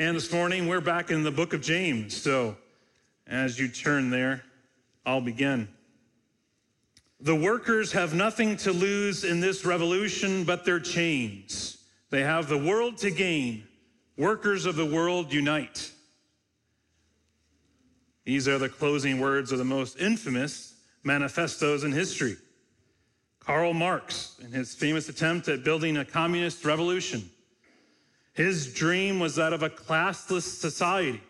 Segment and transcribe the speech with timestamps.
[0.00, 2.16] And this morning, we're back in the book of James.
[2.16, 2.56] So
[3.26, 4.44] as you turn there,
[5.04, 5.66] I'll begin.
[7.18, 11.78] The workers have nothing to lose in this revolution but their chains.
[12.10, 13.66] They have the world to gain.
[14.16, 15.90] Workers of the world unite.
[18.24, 22.36] These are the closing words of the most infamous manifestos in history.
[23.40, 27.28] Karl Marx, in his famous attempt at building a communist revolution,
[28.38, 31.20] his dream was that of a classless society,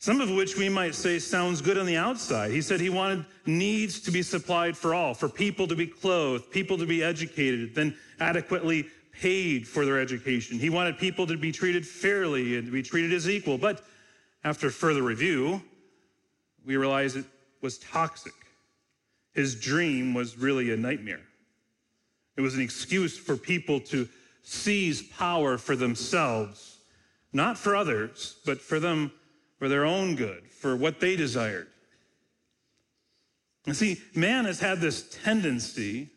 [0.00, 2.50] some of which we might say sounds good on the outside.
[2.50, 6.50] He said he wanted needs to be supplied for all, for people to be clothed,
[6.50, 10.58] people to be educated, then adequately paid for their education.
[10.58, 13.56] He wanted people to be treated fairly and to be treated as equal.
[13.56, 13.84] But
[14.42, 15.62] after further review,
[16.66, 17.26] we realize it
[17.60, 18.32] was toxic.
[19.32, 21.20] His dream was really a nightmare.
[22.36, 24.08] It was an excuse for people to
[24.42, 26.78] seize power for themselves,
[27.32, 29.12] not for others, but for them,
[29.58, 31.68] for their own good, for what they desired.
[33.66, 36.08] And see, man has had this tendency,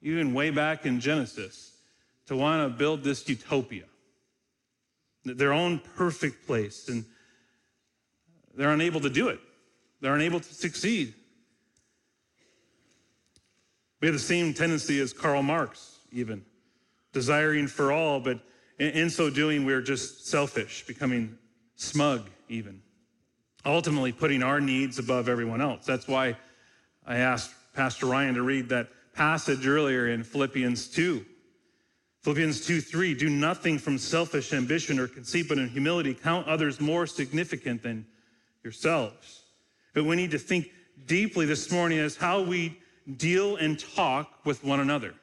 [0.00, 1.76] even way back in Genesis,
[2.26, 3.84] to want to build this utopia,
[5.24, 7.04] their own perfect place, and
[8.54, 9.40] they're unable to do it.
[10.00, 11.14] They're unable to succeed.
[14.00, 16.44] We have the same tendency as Karl Marx, even
[17.12, 18.40] desiring for all, but
[18.78, 21.38] in, so doing, we're just selfish, becoming
[21.76, 22.82] smug, even.
[23.64, 25.84] Ultimately, putting our needs above everyone else.
[25.86, 26.36] That's why
[27.06, 31.24] I asked Pastor Ryan to read that passage earlier in Philippians 2.
[32.22, 36.80] Philippians 2 3, do nothing from selfish ambition or conceit, but in humility count others
[36.80, 38.06] more significant than
[38.62, 39.42] yourselves.
[39.92, 40.70] But we need to think
[41.06, 42.78] deeply this morning as how we
[43.16, 45.14] deal and talk with one another.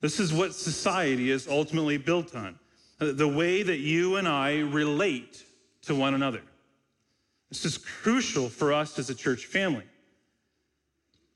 [0.00, 2.58] This is what society is ultimately built on
[2.98, 5.44] the way that you and I relate
[5.82, 6.42] to one another.
[7.48, 9.84] This is crucial for us as a church family.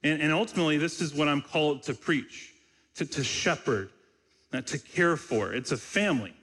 [0.03, 2.53] And, and ultimately, this is what I'm called to preach,
[2.97, 3.91] to, to shepherd,
[4.53, 5.55] uh, to care for.
[5.55, 6.35] It's a family,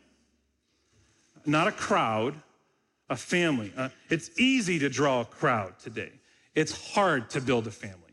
[1.46, 2.36] not a crowd,
[3.10, 3.74] a family.
[3.76, 6.12] Uh, it's easy to draw a crowd today,
[6.56, 8.09] it's hard to build a family.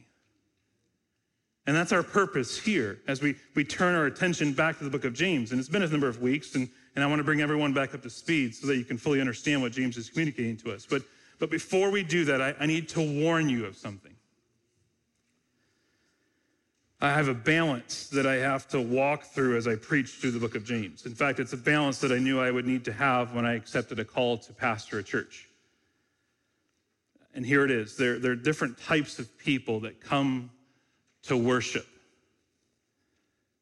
[1.66, 5.04] And that's our purpose here as we, we turn our attention back to the book
[5.04, 5.50] of James.
[5.50, 7.92] And it's been a number of weeks, and, and I want to bring everyone back
[7.92, 10.86] up to speed so that you can fully understand what James is communicating to us.
[10.88, 11.02] But,
[11.40, 14.12] but before we do that, I, I need to warn you of something.
[17.00, 20.38] I have a balance that I have to walk through as I preach through the
[20.38, 21.04] book of James.
[21.04, 23.54] In fact, it's a balance that I knew I would need to have when I
[23.54, 25.48] accepted a call to pastor a church.
[27.34, 30.50] And here it is there, there are different types of people that come
[31.26, 31.86] to worship.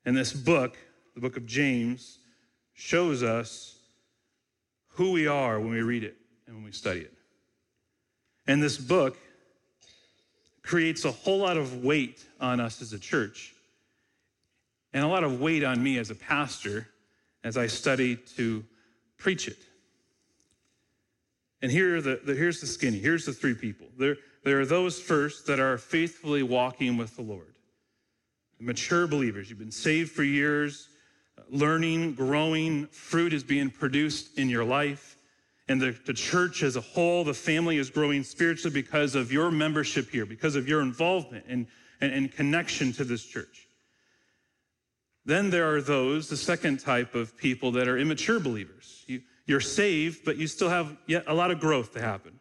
[0.04, 0.76] And this book,
[1.14, 2.18] the book of James,
[2.74, 3.76] shows us
[4.88, 6.16] who we are when we read it
[6.46, 7.12] and when we study it.
[8.46, 9.16] And this book
[10.62, 13.54] creates a whole lot of weight on us as a church
[14.92, 16.88] and a lot of weight on me as a pastor
[17.42, 18.64] as I study to
[19.18, 19.58] preach it.
[21.62, 22.98] And here the, the, here's the skinny.
[22.98, 23.86] Here's the three people.
[23.98, 27.53] There, there are those first that are faithfully walking with the Lord
[28.60, 29.50] mature believers.
[29.50, 30.88] You've been saved for years,
[31.50, 35.16] learning, growing, fruit is being produced in your life.
[35.68, 39.50] And the, the church as a whole, the family is growing spiritually because of your
[39.50, 41.66] membership here, because of your involvement and,
[42.00, 43.66] and, and connection to this church.
[45.24, 49.04] Then there are those, the second type of people that are immature believers.
[49.06, 52.38] You, you're saved, but you still have yet a lot of growth to happen.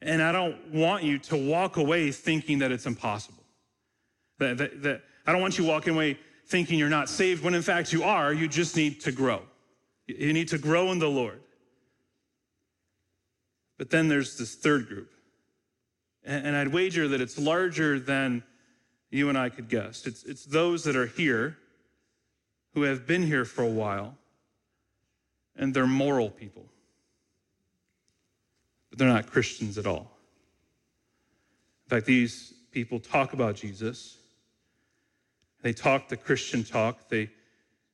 [0.00, 3.44] And I don't want you to walk away thinking that it's impossible.
[4.38, 7.62] That, that, that I don't want you walking away thinking you're not saved when in
[7.62, 8.32] fact you are.
[8.32, 9.42] You just need to grow.
[10.06, 11.40] You need to grow in the Lord.
[13.78, 15.10] But then there's this third group.
[16.22, 18.42] And I'd wager that it's larger than
[19.10, 20.06] you and I could guess.
[20.06, 21.56] It's, it's those that are here
[22.74, 24.16] who have been here for a while
[25.56, 26.66] and they're moral people,
[28.88, 30.10] but they're not Christians at all.
[31.86, 34.18] In fact, these people talk about Jesus,
[35.62, 37.08] they talk the Christian talk.
[37.08, 37.30] They,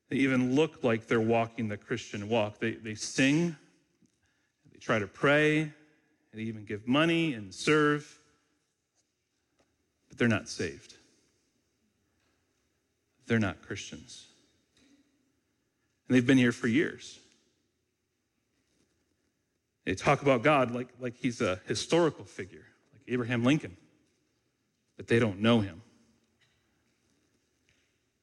[0.09, 2.59] they even look like they're walking the Christian walk.
[2.59, 3.57] They, they sing,
[4.73, 5.73] they try to pray,
[6.33, 8.21] they even give money and serve,
[10.09, 10.95] but they're not saved.
[13.27, 14.27] They're not Christians.
[16.09, 17.19] And they've been here for years.
[19.85, 23.77] They talk about God like, like he's a historical figure, like Abraham Lincoln,
[24.97, 25.83] but they don't know him.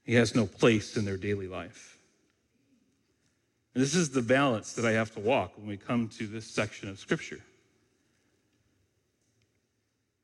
[0.04, 1.98] He has no place in their daily life.
[3.74, 6.46] And this is the balance that I have to walk when we come to this
[6.46, 7.40] section of Scripture.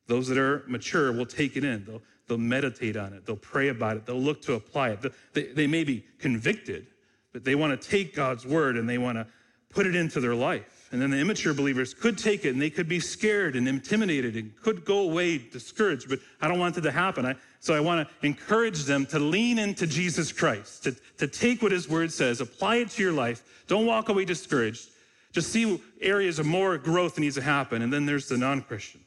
[0.07, 1.85] Those that are mature will take it in.
[1.85, 3.25] They'll, they'll meditate on it.
[3.25, 4.05] They'll pray about it.
[4.05, 5.13] They'll look to apply it.
[5.33, 6.87] They, they may be convicted,
[7.31, 9.27] but they want to take God's word and they want to
[9.69, 10.78] put it into their life.
[10.91, 14.36] And then the immature believers could take it and they could be scared and intimidated
[14.36, 17.25] and could go away discouraged, but I don't want that to happen.
[17.27, 21.62] I, so I want to encourage them to lean into Jesus Christ, to, to take
[21.62, 23.44] what his word says, apply it to your life.
[23.68, 24.89] Don't walk away discouraged.
[25.31, 27.83] Just see areas of more growth that needs to happen.
[27.83, 29.01] And then there's the non Christian,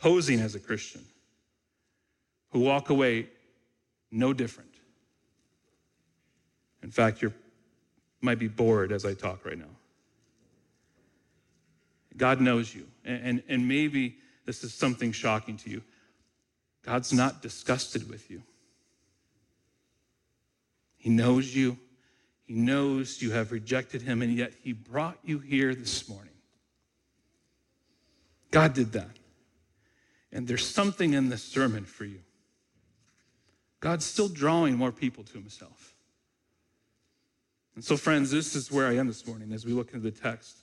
[0.00, 1.04] posing as a Christian,
[2.50, 3.28] who walk away
[4.10, 4.70] no different.
[6.82, 7.32] In fact, you
[8.20, 9.75] might be bored as I talk right now.
[12.16, 12.86] God knows you.
[13.04, 15.82] And, and, and maybe this is something shocking to you.
[16.84, 18.42] God's not disgusted with you.
[20.96, 21.78] He knows you.
[22.44, 26.32] He knows you have rejected him, and yet he brought you here this morning.
[28.52, 29.16] God did that.
[30.32, 32.20] And there's something in this sermon for you.
[33.80, 35.94] God's still drawing more people to himself.
[37.74, 40.16] And so, friends, this is where I am this morning as we look into the
[40.16, 40.56] text,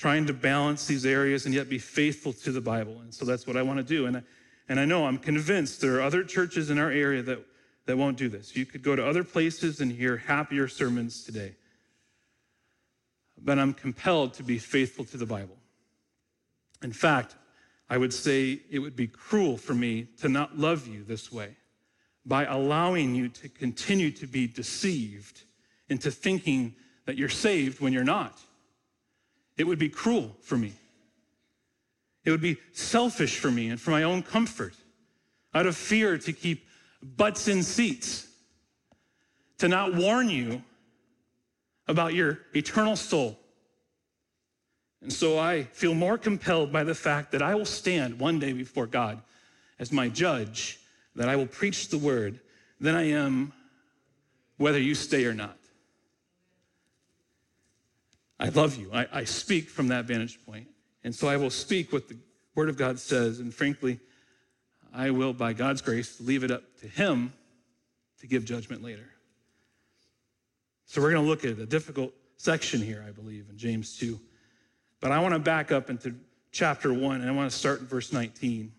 [0.00, 3.02] trying to balance these areas and yet be faithful to the Bible.
[3.02, 4.06] And so that's what I want to do.
[4.06, 4.22] And I,
[4.66, 7.44] and I know I'm convinced there are other churches in our area that,
[7.84, 8.56] that won't do this.
[8.56, 11.54] You could go to other places and hear happier sermons today.
[13.42, 15.58] But I'm compelled to be faithful to the Bible.
[16.82, 17.36] In fact,
[17.90, 21.58] I would say it would be cruel for me to not love you this way
[22.24, 25.42] by allowing you to continue to be deceived
[25.90, 26.74] into thinking
[27.04, 28.40] that you're saved when you're not.
[29.56, 30.72] It would be cruel for me.
[32.24, 34.74] It would be selfish for me and for my own comfort,
[35.54, 36.66] out of fear to keep
[37.02, 38.26] butts in seats,
[39.58, 40.62] to not warn you
[41.88, 43.38] about your eternal soul.
[45.02, 48.52] And so I feel more compelled by the fact that I will stand one day
[48.52, 49.20] before God
[49.78, 50.78] as my judge,
[51.16, 52.38] that I will preach the word
[52.80, 53.52] than I am
[54.58, 55.56] whether you stay or not.
[58.40, 58.90] I love you.
[58.92, 60.66] I, I speak from that vantage point.
[61.04, 62.16] And so I will speak what the
[62.54, 63.38] Word of God says.
[63.38, 64.00] And frankly,
[64.94, 67.34] I will, by God's grace, leave it up to Him
[68.20, 69.08] to give judgment later.
[70.86, 74.18] So we're going to look at a difficult section here, I believe, in James 2.
[75.00, 76.14] But I want to back up into
[76.50, 78.72] chapter 1, and I want to start in verse 19.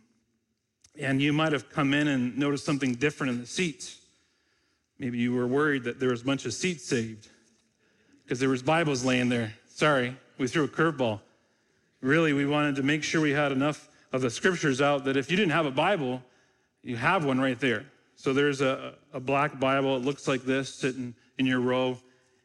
[1.00, 4.00] And you might have come in and noticed something different in the seats.
[4.98, 7.30] Maybe you were worried that there was a bunch of seats saved
[8.24, 9.54] because there was Bibles laying there.
[9.68, 11.20] Sorry, we threw a curveball.
[12.02, 15.30] Really, we wanted to make sure we had enough of the scriptures out that if
[15.30, 16.22] you didn't have a Bible,
[16.84, 17.86] you have one right there.
[18.16, 19.96] So there's a, a black Bible.
[19.96, 21.98] It looks like this sitting in your row.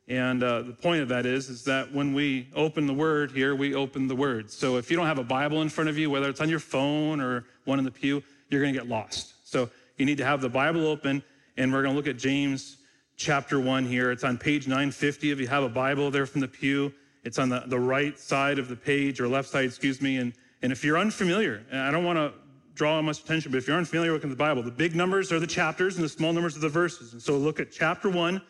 [0.08, 3.54] And uh, the point of that is, is that when we open the Word here,
[3.56, 4.50] we open the Word.
[4.50, 6.60] So if you don't have a Bible in front of you, whether it's on your
[6.60, 9.34] phone or one in the pew, you're going to get lost.
[9.44, 11.22] So you need to have the Bible open,
[11.56, 12.76] and we're going to look at James
[13.16, 14.10] chapter 1 here.
[14.10, 16.92] It's on page 950 if you have a Bible there from the pew.
[17.24, 20.18] It's on the, the right side of the page, or left side, excuse me.
[20.18, 20.32] And,
[20.62, 22.32] and if you're unfamiliar, I don't want to
[22.74, 25.46] draw much attention, but if you're unfamiliar with the Bible, the big numbers are the
[25.46, 27.14] chapters and the small numbers are the verses.
[27.14, 28.40] And so look at chapter 1,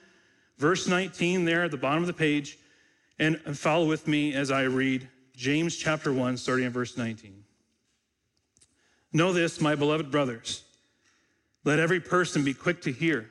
[0.58, 2.58] verse 19 there at the bottom of the page,
[3.18, 7.44] and follow with me as I read James chapter 1, starting in verse 19.
[9.12, 10.64] Know this, my beloved brothers.
[11.64, 13.30] Let every person be quick to hear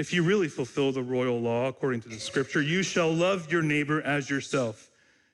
[0.00, 3.60] If you really fulfill the royal law according to the scripture, you shall love your
[3.60, 4.90] neighbor as yourself.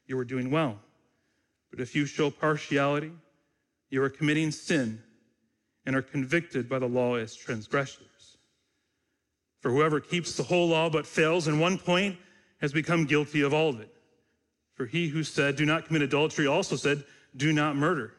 [0.09, 0.81] You are doing well.
[1.71, 3.13] But if you show partiality,
[3.91, 5.01] you are committing sin
[5.85, 8.39] and are convicted by the law as transgressors.
[9.61, 12.17] For whoever keeps the whole law but fails in one point
[12.61, 13.95] has become guilty of all of it.
[14.75, 17.05] For he who said, Do not commit adultery, also said,
[17.37, 18.15] Do not murder.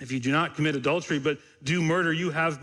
[0.00, 2.60] If you do not commit adultery but do murder, you have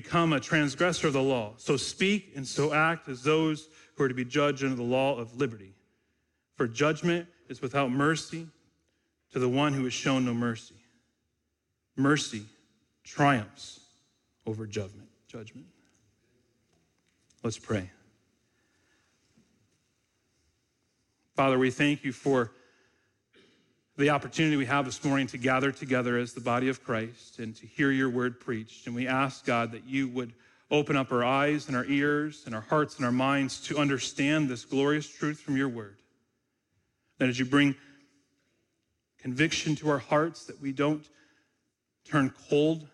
[0.00, 1.54] become a transgressor of the law.
[1.56, 5.16] So speak and so act as those who are to be judged under the law
[5.16, 5.72] of liberty.
[6.56, 8.46] For judgment is without mercy
[9.32, 10.74] to the one who has shown no mercy.
[11.96, 12.42] Mercy
[13.04, 13.80] triumphs
[14.46, 15.08] over judgment.
[15.28, 15.66] Judgment.
[17.42, 17.90] Let's pray.
[21.36, 22.52] Father, we thank you for
[23.96, 27.56] the opportunity we have this morning to gather together as the body of Christ and
[27.56, 28.86] to hear your word preached.
[28.86, 30.34] And we ask, God, that you would
[30.70, 34.50] open up our eyes and our ears and our hearts and our minds to understand
[34.50, 35.96] this glorious truth from your word.
[37.18, 37.74] That as you bring
[39.18, 41.06] conviction to our hearts, that we don't
[42.04, 42.86] turn cold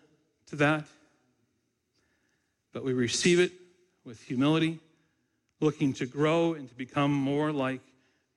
[0.47, 0.85] to that,
[2.71, 3.51] but we receive it
[4.05, 4.79] with humility,
[5.59, 7.81] looking to grow and to become more like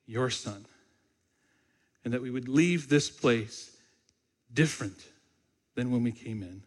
[0.05, 0.65] your Son.
[2.07, 3.75] And that we would leave this place
[4.53, 4.97] different
[5.75, 6.63] than when we came in.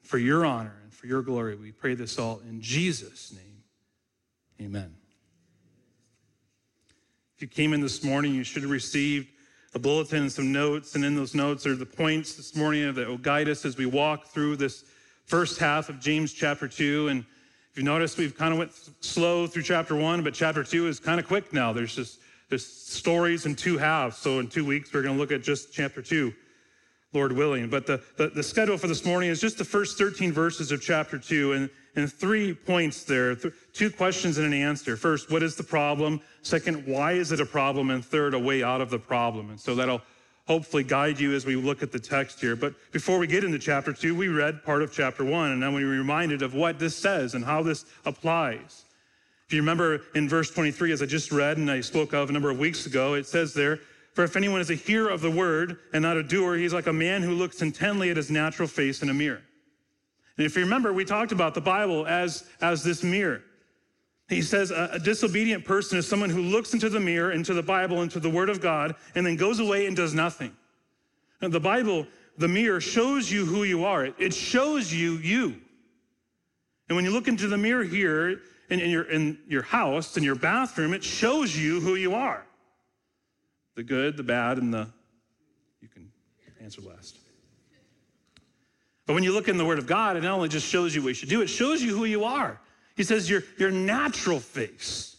[0.00, 3.62] For your honor and for your glory, we pray this all in Jesus' name.
[4.58, 4.94] Amen.
[7.36, 9.28] If you came in this morning, you should have received
[9.74, 10.94] a bulletin and some notes.
[10.94, 13.84] And in those notes are the points this morning that will guide us as we
[13.84, 14.82] walk through this
[15.26, 17.08] first half of James chapter 2.
[17.08, 17.26] And
[17.70, 18.72] if you notice, we've kind of went
[19.04, 21.74] slow through chapter 1, but chapter 2 is kind of quick now.
[21.74, 22.19] There's just
[22.50, 24.18] there's stories in two halves.
[24.18, 26.32] So in two weeks, we're going to look at just chapter 2.
[27.12, 27.68] Lord willing.
[27.68, 30.80] But the, the, the, schedule for this morning is just the first 13 verses of
[30.80, 34.96] chapter 2 and, and three points there th- two questions and an answer.
[34.96, 36.20] First, what is the problem?
[36.42, 37.90] Second, why is it a problem?
[37.90, 39.50] And third, a way out of the problem.
[39.50, 40.02] And so that'll
[40.46, 42.54] hopefully guide you as we look at the text here.
[42.54, 45.74] But before we get into chapter 2, we read part of chapter 1, and then
[45.74, 48.84] we were reminded of what this says and how this applies.
[49.50, 52.32] If you remember in verse 23, as I just read and I spoke of a
[52.32, 53.80] number of weeks ago, it says there,
[54.12, 56.86] for if anyone is a hearer of the word and not a doer, he's like
[56.86, 59.42] a man who looks intently at his natural face in a mirror.
[60.36, 63.42] And if you remember, we talked about the Bible as, as this mirror.
[64.28, 67.60] He says a, a, disobedient person is someone who looks into the mirror, into the
[67.60, 70.56] Bible, into the Word of God, and then goes away and does nothing.
[71.40, 72.06] The Bible,
[72.38, 74.04] the mirror, shows you who you are.
[74.04, 75.56] It, it shows you you.
[76.88, 80.22] And when you look into the mirror here in, in, your, in your house, in
[80.22, 82.46] your bathroom, it shows you who you are
[83.76, 84.88] the good, the bad, and the.
[85.80, 86.10] You can
[86.60, 87.18] answer last.
[89.06, 91.02] But when you look in the Word of God, it not only just shows you
[91.02, 92.60] what you should do, it shows you who you are.
[92.94, 95.16] He says your, your natural face,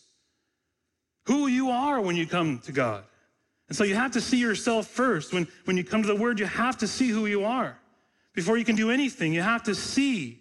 [1.26, 3.04] who you are when you come to God.
[3.68, 5.34] And so you have to see yourself first.
[5.34, 7.78] When, when you come to the Word, you have to see who you are.
[8.34, 10.40] Before you can do anything, you have to see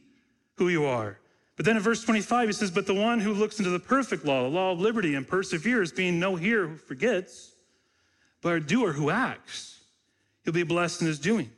[0.57, 1.20] who you are.
[1.61, 4.25] But then in verse 25, he says, But the one who looks into the perfect
[4.25, 7.52] law, the law of liberty, and perseveres, being no hearer who forgets,
[8.40, 9.79] but a doer who acts.
[10.43, 11.50] He'll be blessed in his doing.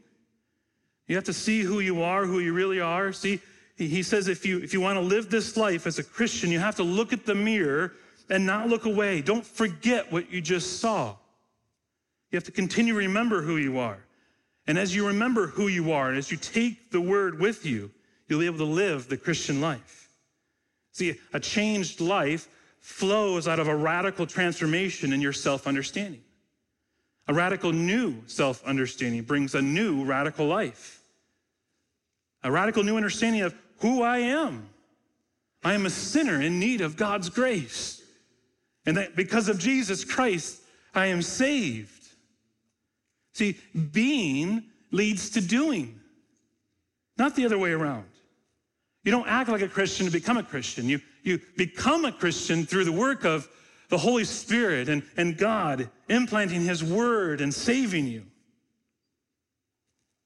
[1.06, 3.12] You have to see who you are, who you really are.
[3.12, 3.40] See,
[3.76, 6.58] he says if you if you want to live this life as a Christian, you
[6.58, 7.92] have to look at the mirror
[8.28, 9.22] and not look away.
[9.22, 11.14] Don't forget what you just saw.
[12.32, 14.04] You have to continue to remember who you are.
[14.66, 17.92] And as you remember who you are, and as you take the word with you,
[18.32, 20.08] you'll be able to live the Christian life.
[20.92, 22.48] See, a changed life
[22.80, 26.22] flows out of a radical transformation in your self understanding.
[27.28, 31.02] A radical new self understanding brings a new radical life.
[32.42, 34.68] A radical new understanding of who I am.
[35.62, 38.02] I am a sinner in need of God's grace.
[38.86, 40.60] And that because of Jesus Christ,
[40.94, 42.08] I am saved.
[43.34, 43.58] See,
[43.92, 46.00] being leads to doing,
[47.18, 48.06] not the other way around.
[49.04, 50.88] You don't act like a Christian to become a Christian.
[50.88, 53.48] You, you become a Christian through the work of
[53.88, 58.24] the Holy Spirit and, and God implanting His word and saving you.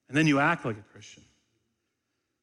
[0.09, 1.25] and then you act like a Christian.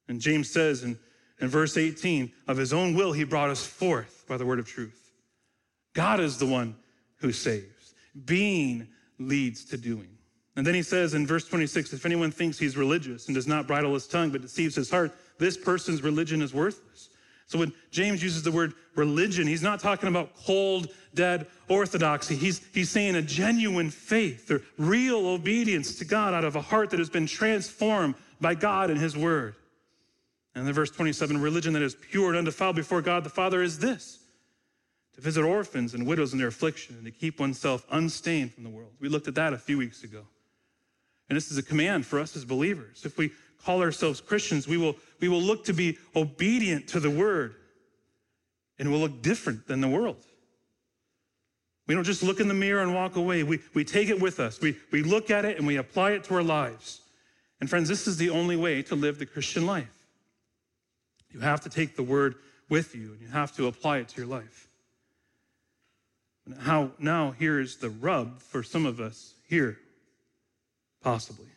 [0.08, 1.00] And James says in,
[1.40, 4.68] in verse 18, of his own will, he brought us forth by the word of
[4.68, 5.12] truth.
[5.94, 6.76] God is the one
[7.18, 7.94] who saves.
[8.26, 8.88] Being
[9.18, 10.10] leads to doing.
[10.56, 13.66] And then he says in verse 26 if anyone thinks he's religious and does not
[13.66, 17.10] bridle his tongue but deceives his heart, this person's religion is worthless.
[17.48, 22.36] So when James uses the word religion, he's not talking about cold, dead orthodoxy.
[22.36, 26.90] He's, he's saying a genuine faith or real obedience to God out of a heart
[26.92, 29.56] that has been transformed by God and his word.
[30.56, 33.80] And then verse 27 religion that is pure and undefiled before God the Father is
[33.80, 34.20] this
[35.16, 38.70] to visit orphans and widows in their affliction and to keep oneself unstained from the
[38.70, 38.92] world.
[39.00, 40.24] We looked at that a few weeks ago.
[41.30, 43.04] And this is a command for us as believers.
[43.06, 43.32] If we
[43.66, 47.56] call ourselves Christians, we will, we will look to be obedient to the word
[48.80, 50.26] and we'll look different than the world.
[51.88, 53.44] We don't just look in the mirror and walk away.
[53.44, 54.62] We, we take it with us.
[54.62, 57.02] We, we look at it and we apply it to our lives.
[57.60, 60.08] And friends, this is the only way to live the Christian life.
[61.32, 62.36] You have to take the word
[62.70, 64.68] with you and you have to apply it to your life.
[66.60, 69.78] How now here's the rub for some of us here,
[71.02, 71.53] possibly.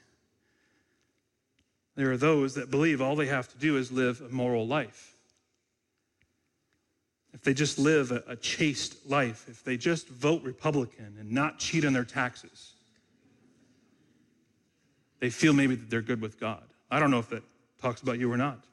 [1.97, 5.17] There are those that believe all they have to do is live a moral life.
[7.33, 11.59] If they just live a, a chaste life, if they just vote Republican and not
[11.59, 12.75] cheat on their taxes,
[15.21, 16.62] they feel maybe that they're good with God.
[16.91, 17.43] I don't know if that
[17.81, 18.65] talks about you or not.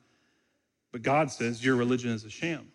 [0.91, 2.71] But God says your religion is a sham.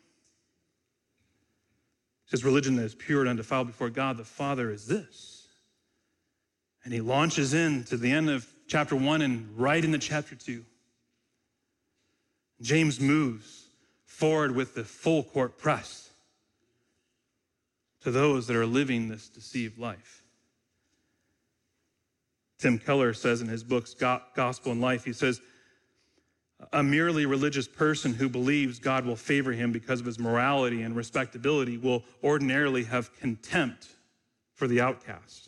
[2.25, 5.47] He says religion that is pure and undefiled before God the Father is this.
[6.85, 10.65] And he launches into the end of chapter one and right into chapter two.
[12.61, 13.65] James moves
[14.05, 16.11] forward with the full court press
[18.03, 20.23] to those that are living this deceived life.
[22.59, 25.41] Tim Keller says in his books, Gospel and Life, he says,
[26.73, 30.97] a merely religious person who believes God will favor him because of his morality and
[30.97, 33.87] respectability will ordinarily have contempt
[34.55, 35.48] for the outcast.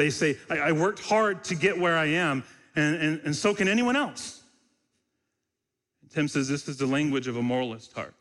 [0.00, 2.42] They say, I, I worked hard to get where I am,
[2.74, 4.42] and, and, and so can anyone else.
[6.08, 8.14] Tim says this is the language of a moralist heart.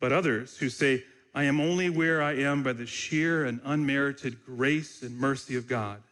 [0.00, 1.04] But others who say,
[1.36, 5.68] I am only where I am by the sheer and unmerited grace and mercy of
[5.68, 6.02] God.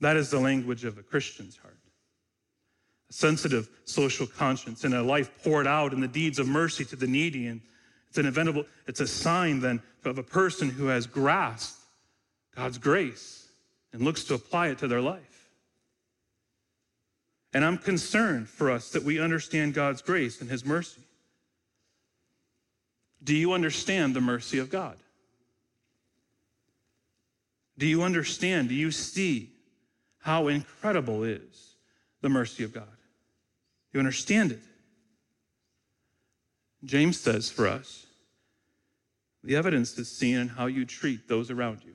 [0.00, 1.76] That is the language of a Christian's heart
[3.10, 6.96] A sensitive social conscience and a life poured out in the deeds of mercy to
[6.96, 7.46] the needy.
[7.46, 7.60] And
[8.08, 11.83] it's an eventable, it's a sign then of a person who has grasped
[12.56, 13.48] God's grace
[13.92, 15.50] and looks to apply it to their life.
[17.52, 21.02] And I'm concerned for us that we understand God's grace and his mercy.
[23.22, 24.96] Do you understand the mercy of God?
[27.78, 28.68] Do you understand?
[28.68, 29.50] Do you see
[30.18, 31.76] how incredible is
[32.20, 32.84] the mercy of God?
[33.92, 34.60] You understand it.
[36.84, 38.06] James says for us
[39.42, 41.93] the evidence is seen in how you treat those around you.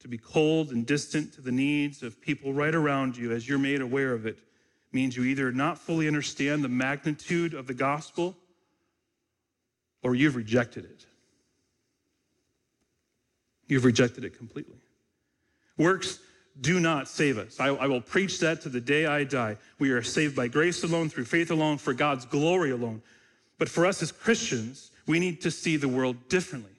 [0.00, 3.58] To be cold and distant to the needs of people right around you as you're
[3.58, 4.38] made aware of it
[4.92, 8.36] means you either not fully understand the magnitude of the gospel
[10.02, 11.06] or you've rejected it.
[13.68, 14.78] You've rejected it completely.
[15.76, 16.18] Works
[16.60, 17.60] do not save us.
[17.60, 19.56] I, I, will preach that to the day I die.
[19.78, 23.02] We are saved by grace alone, through faith alone, for God's glory alone.
[23.58, 26.72] But for us as Christians, we need to see the world differently.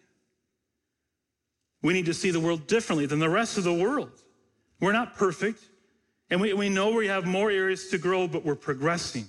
[1.81, 4.11] We need to see the world differently than the rest of the world.
[4.79, 5.63] We're not perfect,
[6.29, 9.27] and we, we know we have more areas to grow, but we're progressing.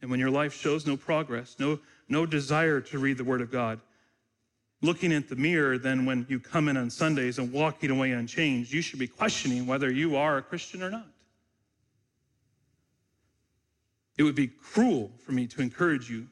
[0.00, 3.50] And when your life shows no progress, no, no desire to read the Word of
[3.50, 3.80] God,
[4.80, 8.72] looking at the mirror than when you come in on Sundays and walking away unchanged.
[8.72, 11.06] You should be questioning whether you are a Christian or not.
[14.16, 16.26] It would be cruel for me to encourage you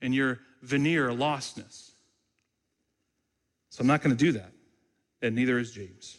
[0.00, 1.87] in your veneer lostness.
[3.78, 4.50] So I'm not going to do that,
[5.22, 6.18] and neither is James.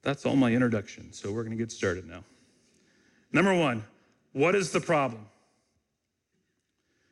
[0.00, 2.24] That's all my introduction, so we're going to get started now.
[3.34, 3.84] Number one,
[4.32, 5.26] what is the problem?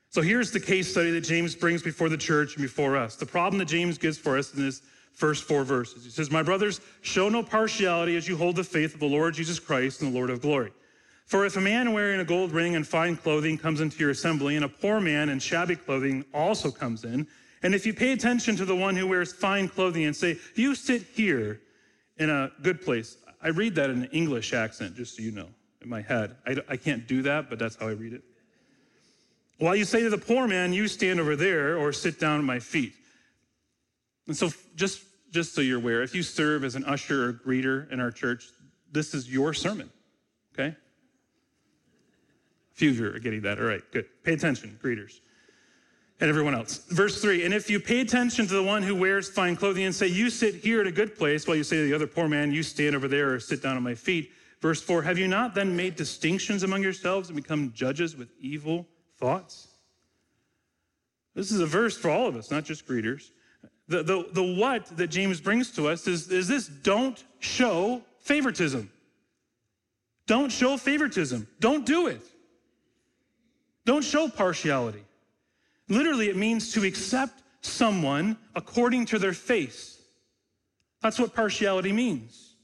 [0.08, 3.16] So here's the case study that James brings before the church and before us.
[3.16, 4.80] The problem that James gives for us in his
[5.12, 6.02] first four verses.
[6.06, 9.34] He says, My brothers, show no partiality as you hold the faith of the Lord
[9.34, 10.72] Jesus Christ and the Lord of glory.
[11.26, 14.56] For if a man wearing a gold ring and fine clothing comes into your assembly,
[14.56, 17.26] and a poor man in shabby clothing also comes in,
[17.64, 20.74] and if you pay attention to the one who wears fine clothing and say, You
[20.74, 21.62] sit here
[22.18, 25.48] in a good place, I read that in an English accent, just so you know,
[25.80, 26.36] in my head.
[26.46, 28.22] I, I can't do that, but that's how I read it.
[29.58, 32.44] While you say to the poor man, You stand over there or sit down at
[32.44, 32.92] my feet.
[34.26, 37.90] And so, just just so you're aware, if you serve as an usher or greeter
[37.90, 38.44] in our church,
[38.92, 39.90] this is your sermon,
[40.52, 40.68] okay?
[40.68, 40.76] A
[42.74, 43.58] few of you are getting that.
[43.58, 44.06] All right, good.
[44.22, 45.20] Pay attention, greeters
[46.24, 46.78] and everyone else.
[46.88, 49.94] Verse three, and if you pay attention to the one who wears fine clothing and
[49.94, 52.28] say, You sit here at a good place, while you say to the other poor
[52.28, 54.32] man, You stand over there or sit down at my feet.
[54.62, 58.88] Verse four, have you not then made distinctions among yourselves and become judges with evil
[59.18, 59.68] thoughts?
[61.34, 63.28] This is a verse for all of us, not just greeters.
[63.88, 68.90] The, the, the what that James brings to us is, is this don't show favoritism.
[70.26, 71.46] Don't show favoritism.
[71.60, 72.22] Don't do it.
[73.84, 75.04] Don't show partiality.
[75.88, 80.00] Literally, it means to accept someone according to their face.
[81.02, 82.54] That's what partiality means.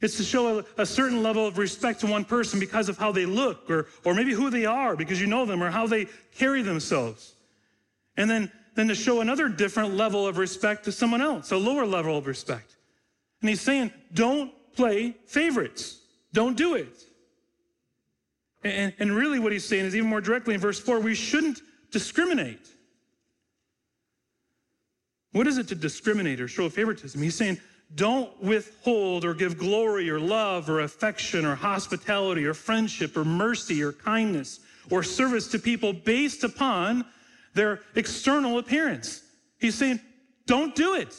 [0.00, 3.12] It's to show a, a, certain level of respect to one person because of how
[3.12, 6.06] they look, or, or maybe who they are because you know them, or how they
[6.36, 7.34] carry themselves.
[8.16, 11.86] And then, then to show another different level of respect to someone else, a lower
[11.86, 12.76] level of respect.
[13.40, 16.00] And he's saying, don't play favorites.
[16.32, 16.94] Don't do it.
[18.64, 21.60] And, and really, what he's saying is even more directly in verse 4 we shouldn't
[21.96, 22.68] discriminate.
[25.32, 27.22] What is it to discriminate or show favoritism?
[27.22, 27.58] He's saying,
[27.94, 33.82] don't withhold or give glory or love or affection or hospitality or friendship or mercy
[33.82, 37.06] or kindness or service to people based upon
[37.54, 39.22] their external appearance.
[39.58, 40.00] He's saying,
[40.44, 41.14] don't do it.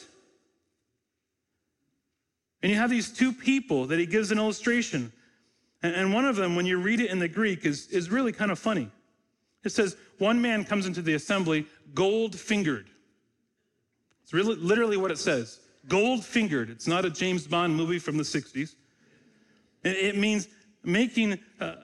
[2.61, 5.11] And you have these two people that he gives an illustration.
[5.81, 8.51] And, one of them, when you read it in the Greek, is, is really kind
[8.51, 8.91] of funny.
[9.67, 12.87] It says, one man comes into the assembly gold fingered.
[14.23, 15.59] It's really literally what it says.
[15.87, 16.69] Gold fingered.
[16.69, 18.75] It's not a James Bond movie from the 60s.
[19.83, 20.47] It means
[20.83, 21.75] making uh,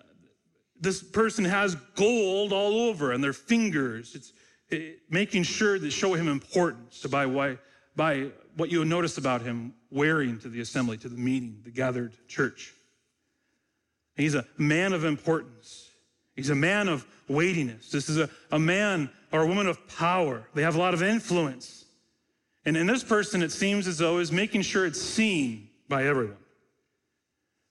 [0.80, 4.16] this person has gold all over and their fingers.
[4.16, 4.34] It's
[4.70, 7.58] it, making sure that show him importance by, why,
[7.96, 12.14] by what you notice about him wearing to the assembly, to the meeting, the gathered
[12.28, 12.74] church.
[14.16, 15.93] He's a man of importance.
[16.36, 17.92] He's a man of weightiness.
[17.92, 20.48] This is a, a man or a woman of power.
[20.54, 21.86] They have a lot of influence.
[22.66, 26.38] And in this person, it seems as though is making sure it's seen by everyone.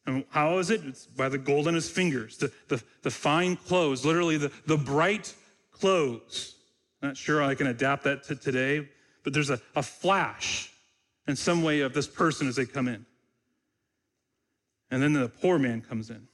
[0.07, 0.83] And how is it?
[0.85, 4.77] It's by the gold in his fingers, the, the, the fine clothes, literally the, the
[4.77, 5.35] bright
[5.70, 6.57] clothes.
[7.01, 8.88] Not sure I can adapt that to today,
[9.22, 10.72] but there's a, a flash
[11.27, 13.07] in some way of this person as they come in.
[14.90, 16.29] And then the poor man comes in.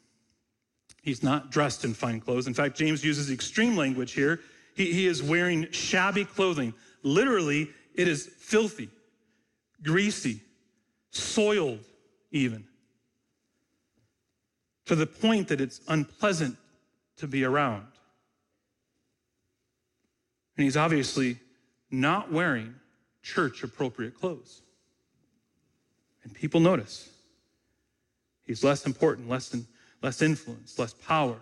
[1.02, 2.46] He's not dressed in fine clothes.
[2.46, 4.40] In fact, James uses extreme language here.
[4.74, 6.74] He, he is wearing shabby clothing.
[7.02, 8.90] Literally, it is filthy,
[9.82, 10.40] greasy,
[11.10, 11.80] soiled,
[12.30, 12.64] even,
[14.86, 16.56] to the point that it's unpleasant
[17.16, 17.86] to be around.
[20.56, 21.38] And he's obviously
[21.90, 22.74] not wearing
[23.22, 24.62] church appropriate clothes.
[26.24, 27.08] And people notice.
[28.44, 29.66] He's less important, less than
[30.02, 31.36] less influence, less power.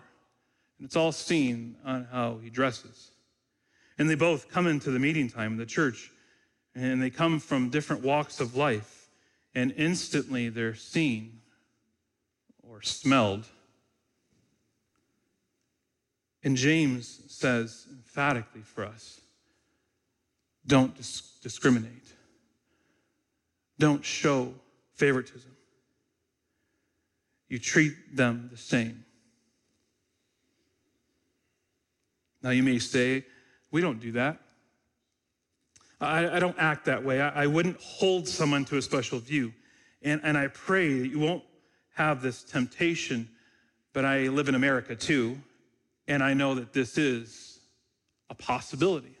[0.77, 3.11] And it's all seen on how he dresses.
[3.97, 6.11] And they both come into the meeting time in the church,
[6.75, 9.09] and they come from different walks of life,
[9.55, 11.41] and instantly they're seen
[12.61, 13.45] or smelled.
[16.43, 19.19] And James says emphatically for us
[20.67, 22.13] don't dis- discriminate,
[23.79, 24.53] don't show
[24.95, 25.56] favoritism
[27.49, 29.05] you treat them the same.
[32.41, 33.25] Now, you may say,
[33.71, 34.39] we don't do that.
[35.99, 37.21] I, I don't act that way.
[37.21, 39.51] I, I, wouldn't hold someone to a special view.
[40.03, 41.43] And, and I pray that you won't
[41.95, 43.27] have this temptation,
[43.93, 45.39] but I live in America too,
[46.07, 47.59] and I know that this is
[48.29, 49.15] a possibility.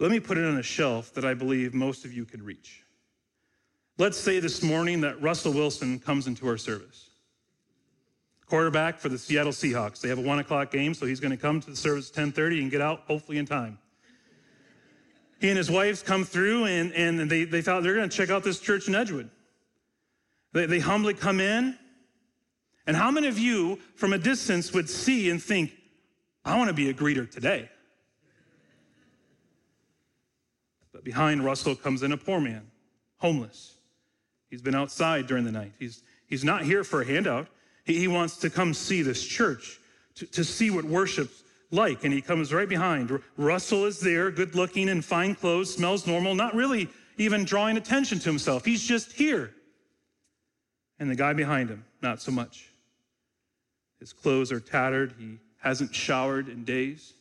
[0.00, 2.82] Let me put it on a shelf that I believe most of you can reach.
[4.00, 7.10] Let's say this morning that Russell Wilson comes into our service.
[8.46, 10.00] Quarterback for the Seattle Seahawks.
[10.00, 12.16] They have a one o'clock game, so he's going to come to the service at
[12.16, 13.76] 10:30 and get out hopefully in time.
[15.40, 18.30] He and his wives come through and, and they, they thought they're going to check
[18.30, 19.30] out this church in Edgewood.
[20.52, 21.76] They, they humbly come in.
[22.86, 25.72] And how many of you from a distance would see and think,
[26.44, 27.68] I want to be a greeter today?
[30.92, 32.70] But behind Russell comes in a poor man,
[33.18, 33.77] homeless.
[34.50, 35.72] He's been outside during the night.
[35.78, 37.48] He's, he's not here for a handout.
[37.84, 39.78] He, he wants to come see this church,
[40.16, 42.04] to, to see what worship's like.
[42.04, 43.10] And he comes right behind.
[43.36, 48.18] Russell is there, good looking in fine clothes, smells normal, not really even drawing attention
[48.20, 48.64] to himself.
[48.64, 49.52] He's just here.
[50.98, 52.70] And the guy behind him, not so much.
[54.00, 55.14] His clothes are tattered.
[55.18, 57.14] He hasn't showered in days.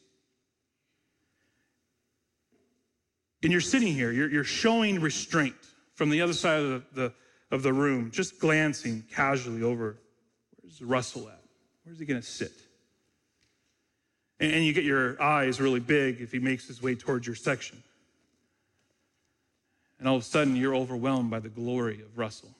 [3.44, 5.56] And you're sitting here, you're, you're showing restraint
[5.98, 7.14] from the other side of the, the,
[7.50, 9.98] of the room, just glancing casually over
[10.62, 11.42] where's Russell at?
[11.84, 12.54] Where's he going to sit?
[14.40, 17.36] And, and you get your eyes really big if he makes his way towards your
[17.36, 17.82] section.
[19.98, 22.54] And all of a sudden, you're overwhelmed by the glory of Russell.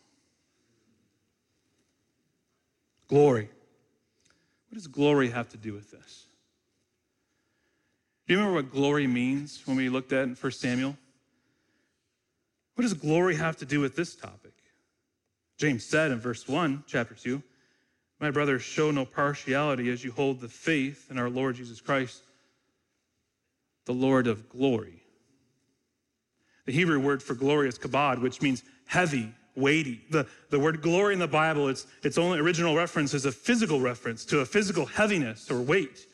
[3.08, 3.50] Glory.
[4.70, 6.26] What does glory have to do with this?
[8.26, 10.98] Do you remember what glory means when we looked at it in 1 Samuel?
[12.78, 14.54] What does glory have to do with this topic?
[15.58, 17.42] James said in verse 1, chapter 2,
[18.20, 22.22] My brothers, show no partiality as you hold the faith in our Lord Jesus Christ,
[23.86, 25.02] the Lord of glory.
[26.68, 30.04] The Hebrew word for glory is kabod, which means heavy, weighty.
[30.12, 33.82] The, the word glory in the Bible, its, its only original reference is a physical
[33.82, 36.06] reference to a physical heaviness or weight.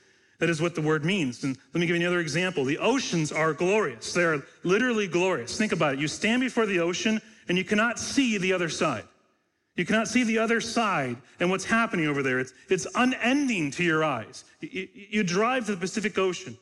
[0.43, 1.45] That is what the word means.
[1.45, 2.65] And let me give you another example.
[2.65, 4.11] The oceans are glorious.
[4.11, 5.57] They are literally glorious.
[5.57, 6.01] Think about it.
[6.01, 9.05] You stand before the ocean and you cannot see the other side.
[9.77, 12.41] You cannot see the other side and what's happening over there.
[12.41, 14.43] It's, it's unending to your eyes.
[14.59, 16.57] You, you drive to the Pacific Ocean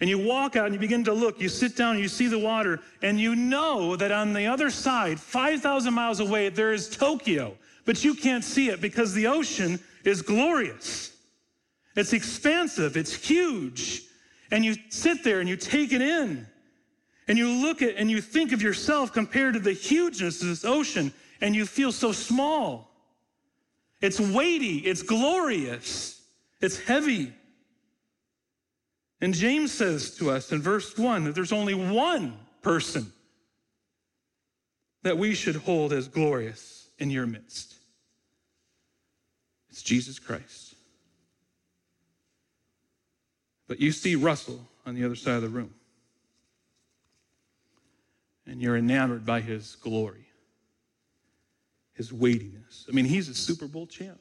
[0.00, 1.40] and you walk out and you begin to look.
[1.40, 4.68] You sit down, and you see the water, and you know that on the other
[4.68, 9.78] side, 5,000 miles away, there is Tokyo, but you can't see it because the ocean
[10.02, 11.11] is glorious.
[11.94, 14.02] It's expansive, it's huge.
[14.50, 16.46] And you sit there and you take it in.
[17.28, 20.64] And you look at and you think of yourself compared to the hugeness of this
[20.64, 22.90] ocean, and you feel so small.
[24.00, 26.20] It's weighty, it's glorious,
[26.60, 27.32] it's heavy.
[29.20, 33.12] And James says to us in verse 1 that there's only one person
[35.02, 37.76] that we should hold as glorious in your midst.
[39.70, 40.61] It's Jesus Christ.
[43.72, 45.72] But you see Russell on the other side of the room,
[48.46, 50.26] and you're enamored by his glory,
[51.94, 52.84] his weightiness.
[52.86, 54.20] I mean, he's a Super Bowl champ.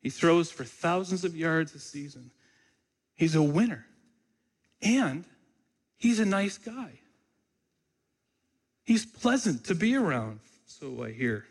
[0.00, 2.30] He throws for thousands of yards a season.
[3.14, 3.84] He's a winner.
[4.80, 5.26] And
[5.98, 6.92] he's a nice guy.
[8.84, 11.44] He's pleasant to be around, so I hear.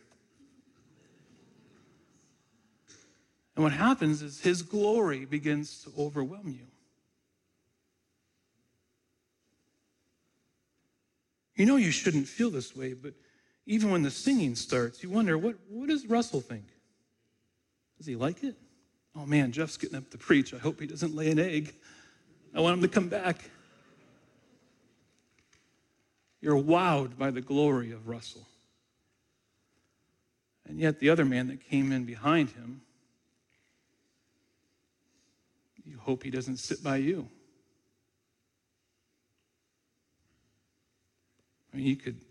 [3.56, 6.68] And what happens is his glory begins to overwhelm you.
[11.56, 13.14] You know you shouldn't feel this way, but
[13.68, 16.66] even when the singing starts, you wonder what, what does Russell think?
[17.98, 18.56] Does he like it?
[19.16, 20.54] Oh man, Jeff's getting up to preach.
[20.54, 21.74] I hope he doesn't lay an egg.
[22.56, 23.38] I want him to come back.
[26.42, 28.46] You're wowed by the glory of Russell.
[30.68, 32.82] And yet, the other man that came in behind him,
[35.86, 37.28] you hope he doesn't sit by you.
[41.74, 42.22] I mean, you could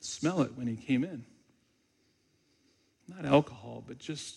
[0.00, 1.24] smell it when he came in.
[3.08, 4.36] Not alcohol, but just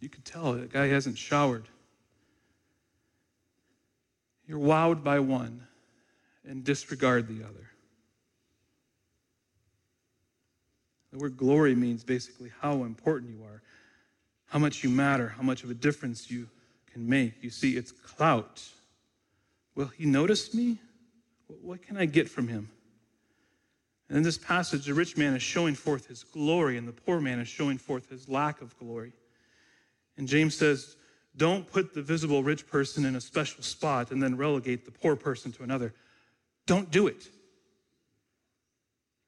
[0.00, 1.68] you could tell that guy hasn't showered.
[4.46, 5.66] You're wowed by one
[6.46, 7.70] and disregard the other.
[11.12, 13.62] The word glory means basically how important you are,
[14.46, 16.48] how much you matter, how much of a difference you
[16.98, 17.42] can make.
[17.42, 18.62] You see, it's clout.
[19.74, 20.78] Will he notice me?
[21.62, 22.68] What can I get from him?
[24.08, 27.20] And in this passage, the rich man is showing forth his glory, and the poor
[27.20, 29.12] man is showing forth his lack of glory.
[30.16, 30.96] And James says,
[31.36, 35.14] don't put the visible rich person in a special spot and then relegate the poor
[35.14, 35.94] person to another.
[36.66, 37.28] Don't do it.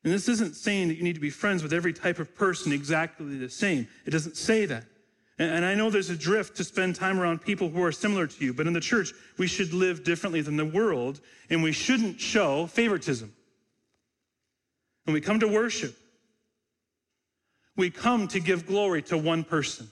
[0.03, 2.73] And this isn't saying that you need to be friends with every type of person
[2.73, 3.87] exactly the same.
[4.07, 4.87] It doesn't say that.
[5.41, 8.45] And I know there's a drift to spend time around people who are similar to
[8.45, 12.21] you, but in the church, we should live differently than the world, and we shouldn't
[12.21, 13.33] show favoritism.
[15.05, 15.97] When we come to worship,
[17.75, 19.91] we come to give glory to one person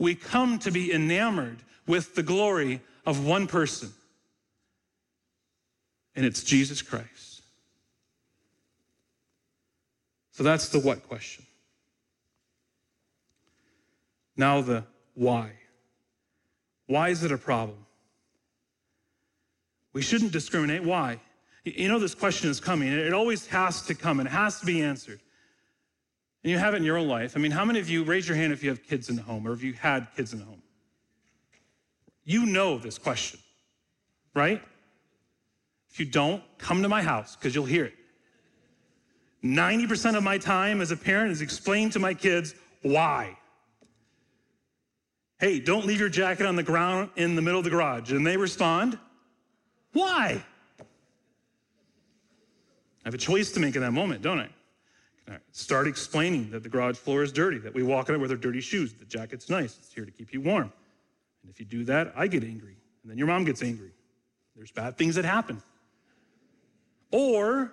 [0.00, 3.92] we come to be enamored with the glory of one person,
[6.16, 7.42] and it's Jesus Christ.
[10.32, 11.44] So that's the what question.
[14.40, 15.52] Now, the why.
[16.86, 17.76] Why is it a problem?
[19.92, 20.82] We shouldn't discriminate.
[20.82, 21.20] Why?
[21.64, 22.88] You know, this question is coming.
[22.88, 25.20] It always has to come and it has to be answered.
[26.42, 27.36] And you have it in your own life.
[27.36, 29.22] I mean, how many of you raise your hand if you have kids in the
[29.22, 30.62] home or if you had kids in the home?
[32.24, 33.40] You know this question,
[34.32, 34.62] right?
[35.90, 37.94] If you don't, come to my house because you'll hear it.
[39.44, 43.36] 90% of my time as a parent is explain to my kids why.
[45.40, 48.12] Hey, don't leave your jacket on the ground in the middle of the garage.
[48.12, 48.98] And they respond,
[49.94, 50.44] why?
[50.78, 50.84] I
[53.04, 54.50] have a choice to make in that moment, don't I?
[55.24, 58.18] Can I start explaining that the garage floor is dirty, that we walk in it
[58.18, 60.70] with our dirty shoes, the jacket's nice, it's here to keep you warm.
[61.42, 63.92] And if you do that, I get angry, and then your mom gets angry.
[64.54, 65.62] There's bad things that happen.
[67.10, 67.72] Or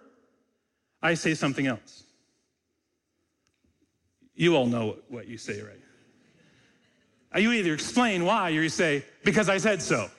[1.01, 2.03] I say something else.
[4.35, 5.81] You all know what you say, right?
[7.35, 10.09] You either explain why or you say, because I said so.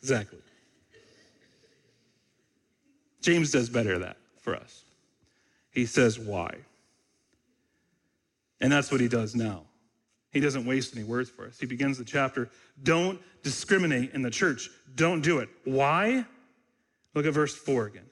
[0.00, 0.38] exactly.
[3.22, 4.84] James does better that for us.
[5.70, 6.56] He says why.
[8.60, 9.62] And that's what he does now.
[10.30, 11.58] He doesn't waste any words for us.
[11.58, 12.50] He begins the chapter
[12.82, 14.70] don't discriminate in the church.
[14.94, 15.48] Don't do it.
[15.64, 16.24] Why?
[17.14, 18.06] Look at verse 4 again.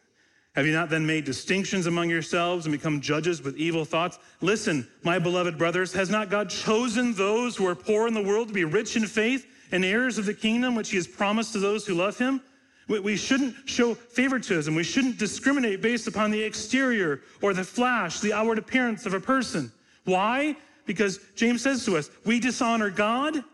[0.57, 4.19] Have you not then made distinctions among yourselves and become judges with evil thoughts?
[4.41, 8.49] Listen, my beloved brothers, has not God chosen those who are poor in the world
[8.49, 11.61] to be rich in faith and heirs of the kingdom which he has promised to
[11.61, 12.41] those who love him?
[12.89, 14.75] We shouldn't show favoritism.
[14.75, 19.21] We shouldn't discriminate based upon the exterior or the flash, the outward appearance of a
[19.21, 19.71] person.
[20.05, 20.57] Why?
[20.87, 23.45] Because James says to us, we dishonor God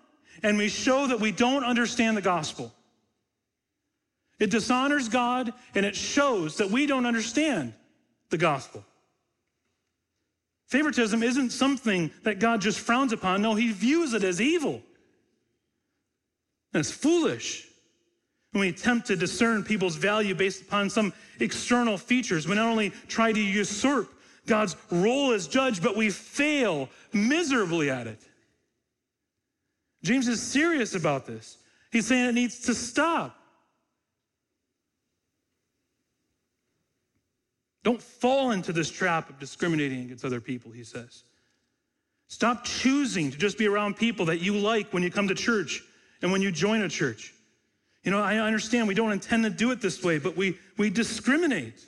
[0.43, 2.73] and we show that we don't understand the gospel.
[4.39, 7.73] It dishonors God and it shows that we don't understand
[8.31, 8.85] the gospel.
[10.67, 13.41] Favoritism isn't something that God just frowns upon.
[13.41, 14.83] No, he views it as evil.
[16.73, 17.69] And it's foolish.
[18.51, 22.91] When we attempt to discern people's value based upon some external features, we not only
[23.07, 24.13] try to usurp
[24.47, 28.21] God's role as judge, but we fail miserably at it.
[30.03, 31.59] James is serious about this.
[31.91, 33.39] He's saying it needs to stop.
[37.87, 41.23] Don't fall into this trap of discriminating against other people, he says.
[42.27, 45.85] Stop choosing to just be around people that you like when you come to church
[46.21, 47.33] and when you join a church.
[48.03, 50.91] You know, I understand we don't intend to do it this way, but we, we
[50.91, 51.87] discriminate.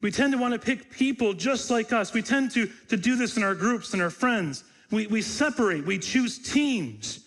[0.00, 2.12] We tend to want to pick people just like us.
[2.12, 4.62] We tend to, to do this in our groups and our friends.
[4.92, 7.26] We, we separate, we choose teams.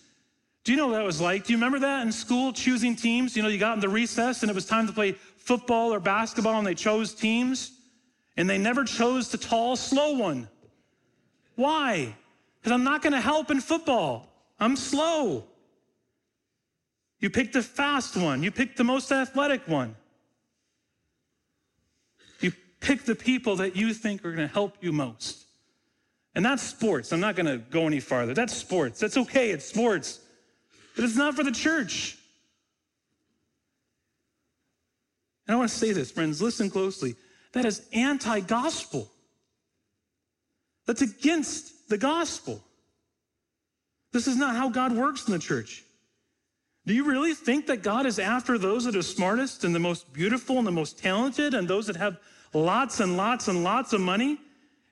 [0.64, 1.44] Do you know what that was like?
[1.44, 3.36] Do you remember that in school, choosing teams?
[3.36, 6.00] You know, you got in the recess and it was time to play football or
[6.00, 7.72] basketball and they chose teams
[8.36, 10.48] and they never chose the tall, slow one.
[11.56, 12.14] Why?
[12.60, 14.28] Because I'm not going to help in football.
[14.58, 15.44] I'm slow.
[17.18, 19.94] You pick the fast one, you pick the most athletic one.
[22.40, 25.44] You pick the people that you think are going to help you most.
[26.34, 27.12] And that's sports.
[27.12, 28.34] I'm not going to go any farther.
[28.34, 29.00] That's sports.
[29.00, 29.50] That's okay.
[29.50, 30.20] It's sports.
[30.94, 32.16] But it's not for the church.
[35.46, 37.16] And I want to say this, friends, listen closely.
[37.52, 39.10] That is anti gospel.
[40.86, 42.62] That's against the gospel.
[44.12, 45.84] This is not how God works in the church.
[46.86, 50.12] Do you really think that God is after those that are smartest and the most
[50.12, 52.18] beautiful and the most talented and those that have
[52.52, 54.38] lots and lots and lots of money?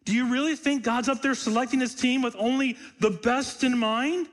[0.04, 3.76] Do you really think God's up there selecting his team with only the best in
[3.76, 4.28] mind?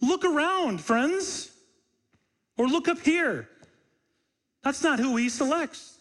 [0.00, 1.50] Look around, friends,
[2.56, 3.48] or look up here.
[4.62, 5.97] That's not who he selects.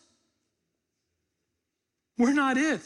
[2.18, 2.82] We're not it.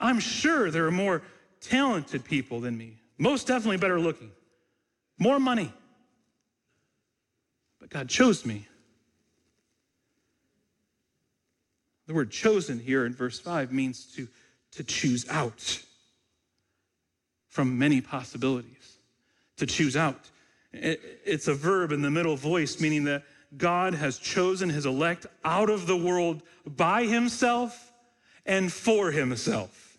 [0.00, 1.22] I'm sure there are more
[1.60, 4.30] talented people than me, most definitely better looking,
[5.18, 5.72] more money.
[7.80, 8.66] But God chose me.
[12.06, 14.28] The word chosen here in verse 5 means to,
[14.72, 15.82] to choose out
[17.48, 18.98] from many possibilities.
[19.58, 20.30] To choose out.
[20.72, 23.22] It's a verb in the middle voice, meaning that
[23.56, 27.92] God has chosen his elect out of the world by himself
[28.46, 29.98] and for himself.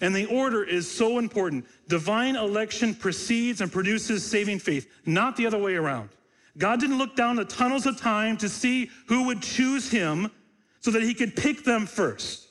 [0.00, 1.66] And the order is so important.
[1.88, 6.10] Divine election precedes and produces saving faith, not the other way around.
[6.58, 10.30] God didn't look down the tunnels of time to see who would choose him
[10.80, 12.48] so that he could pick them first.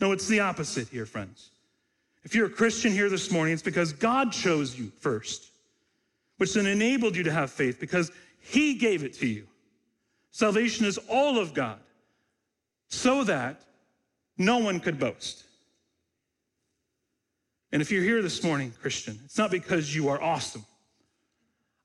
[0.00, 1.50] No, it's the opposite here, friends.
[2.24, 5.50] If you're a Christian here this morning, it's because God chose you first,
[6.38, 8.10] which then enabled you to have faith because
[8.40, 9.46] he gave it to you.
[10.36, 11.78] Salvation is all of God,
[12.88, 13.58] so that
[14.36, 15.44] no one could boast.
[17.72, 20.66] And if you're here this morning, Christian, it's not because you are awesome.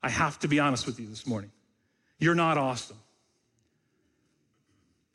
[0.02, 1.50] I have to be honest with you this morning.
[2.18, 2.98] You're not awesome.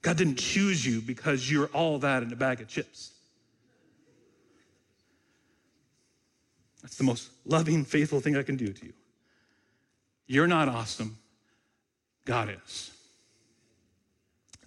[0.01, 3.11] God didn't choose you because you're all that in a bag of chips.
[6.81, 8.93] That's the most loving, faithful thing I can do to you.
[10.25, 11.19] You're not awesome.
[12.25, 12.96] God is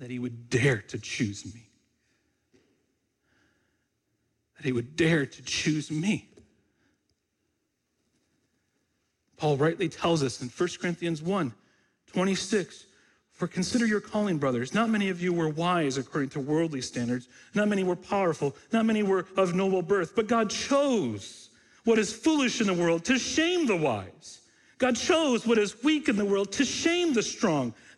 [0.00, 1.68] that he would dare to choose me.
[4.56, 6.28] That he would dare to choose me.
[9.36, 11.54] Paul rightly tells us in 1 Corinthians 1
[12.12, 12.86] 26,
[13.30, 14.74] For consider your calling, brothers.
[14.74, 17.28] Not many of you were wise according to worldly standards.
[17.54, 18.56] Not many were powerful.
[18.72, 20.16] Not many were of noble birth.
[20.16, 21.50] But God chose
[21.84, 24.40] what is foolish in the world to shame the wise.
[24.78, 27.74] God chose what is weak in the world to shame the strong.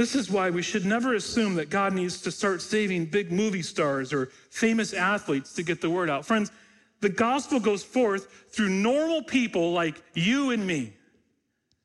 [0.00, 3.60] This is why we should never assume that God needs to start saving big movie
[3.60, 6.24] stars or famous athletes to get the word out.
[6.24, 6.50] Friends,
[7.02, 10.94] the gospel goes forth through normal people like you and me.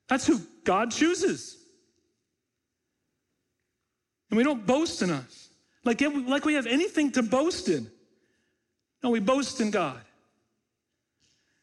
[0.08, 1.58] That's who God chooses.
[4.30, 5.50] And we don't boast in us,
[5.84, 7.92] like, like we have anything to boast in.
[9.04, 10.00] No, we boast in God.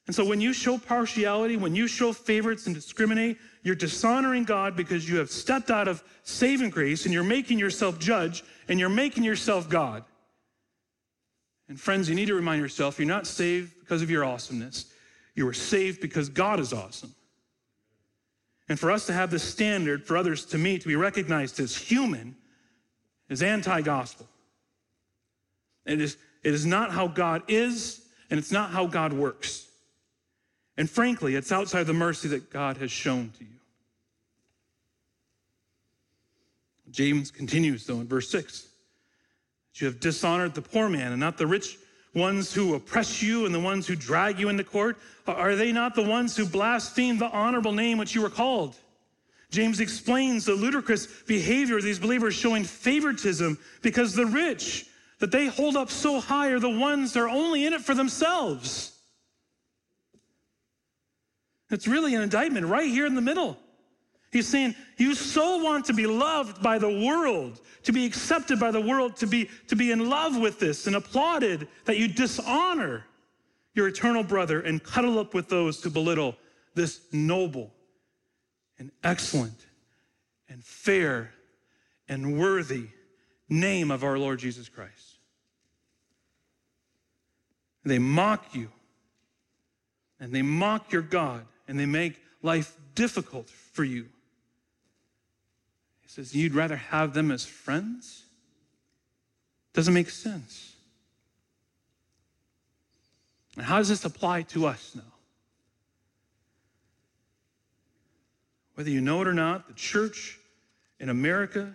[0.07, 4.77] And so when you show partiality, when you show favorites and discriminate, you're dishonoring God
[4.77, 8.89] because you have stepped out of saving grace and you're making yourself judge and you're
[8.89, 10.05] making yourself God.
[11.69, 14.93] And friends, you need to remind yourself you're not saved because of your awesomeness.
[15.35, 17.15] You were saved because God is awesome.
[18.69, 21.77] And for us to have this standard for others to meet, to be recognized as
[21.77, 22.37] human,
[23.29, 24.29] is anti gospel.
[25.87, 29.69] It is, it is not how God is, and it's not how God works.
[30.77, 33.51] And frankly, it's outside the mercy that God has shown to you.
[36.91, 38.69] James continues, though, in verse 6
[39.77, 41.79] you have dishonored the poor man and not the rich
[42.15, 44.99] ones who oppress you and the ones who drag you into court.
[45.27, 48.77] Are they not the ones who blaspheme the honorable name which you were called?
[49.51, 54.87] James explains the ludicrous behavior of these believers showing favoritism because the rich
[55.21, 57.95] that they hold up so high are the ones that are only in it for
[57.95, 58.99] themselves.
[61.73, 63.57] It's really an indictment right here in the middle.
[64.31, 68.71] He's saying, You so want to be loved by the world, to be accepted by
[68.71, 73.05] the world, to be, to be in love with this and applauded, that you dishonor
[73.75, 76.37] your eternal brother and cuddle up with those who belittle
[76.75, 77.73] this noble
[78.79, 79.67] and excellent
[80.49, 81.33] and fair
[82.09, 82.89] and worthy
[83.49, 85.19] name of our Lord Jesus Christ.
[87.85, 88.69] They mock you
[90.21, 94.07] and they mock your God and they make life difficult for you.
[96.03, 98.25] He says, You'd rather have them as friends?
[99.73, 100.75] Doesn't make sense.
[103.57, 105.03] And how does this apply to us now?
[108.75, 110.39] Whether you know it or not, the church
[110.99, 111.75] in America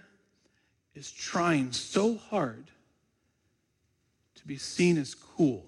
[0.96, 2.72] is trying so hard
[4.36, 5.66] to be seen as cool.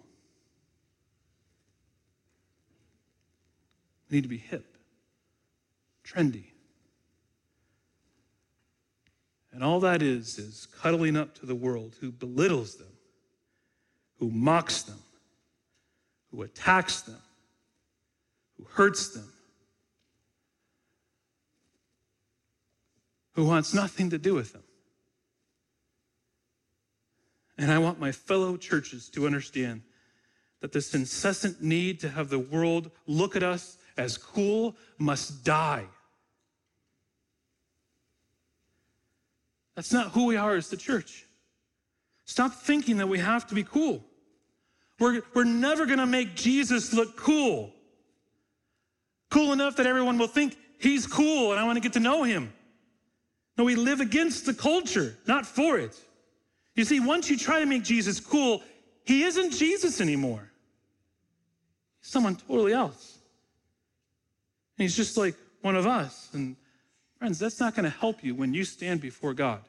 [4.09, 4.77] Need to be hip,
[6.03, 6.45] trendy.
[9.51, 12.91] And all that is, is cuddling up to the world who belittles them,
[14.19, 14.99] who mocks them,
[16.31, 17.21] who attacks them,
[18.57, 19.31] who hurts them,
[23.33, 24.63] who wants nothing to do with them.
[27.57, 29.81] And I want my fellow churches to understand
[30.61, 35.85] that this incessant need to have the world look at us as cool must die.
[39.75, 41.25] That's not who we are as the church.
[42.25, 44.03] Stop thinking that we have to be cool.
[44.99, 47.71] We're, we're never going to make Jesus look cool.
[49.29, 52.23] Cool enough that everyone will think he's cool and I want to get to know
[52.23, 52.51] him.
[53.57, 55.95] No, we live against the culture, not for it.
[56.75, 58.63] You see, once you try to make Jesus cool,
[59.03, 60.49] he isn't Jesus anymore.
[62.01, 63.18] He's someone totally else.
[64.79, 66.29] And he's just like one of us.
[66.33, 66.55] And
[67.19, 69.61] friends, that's not going to help you when you stand before God.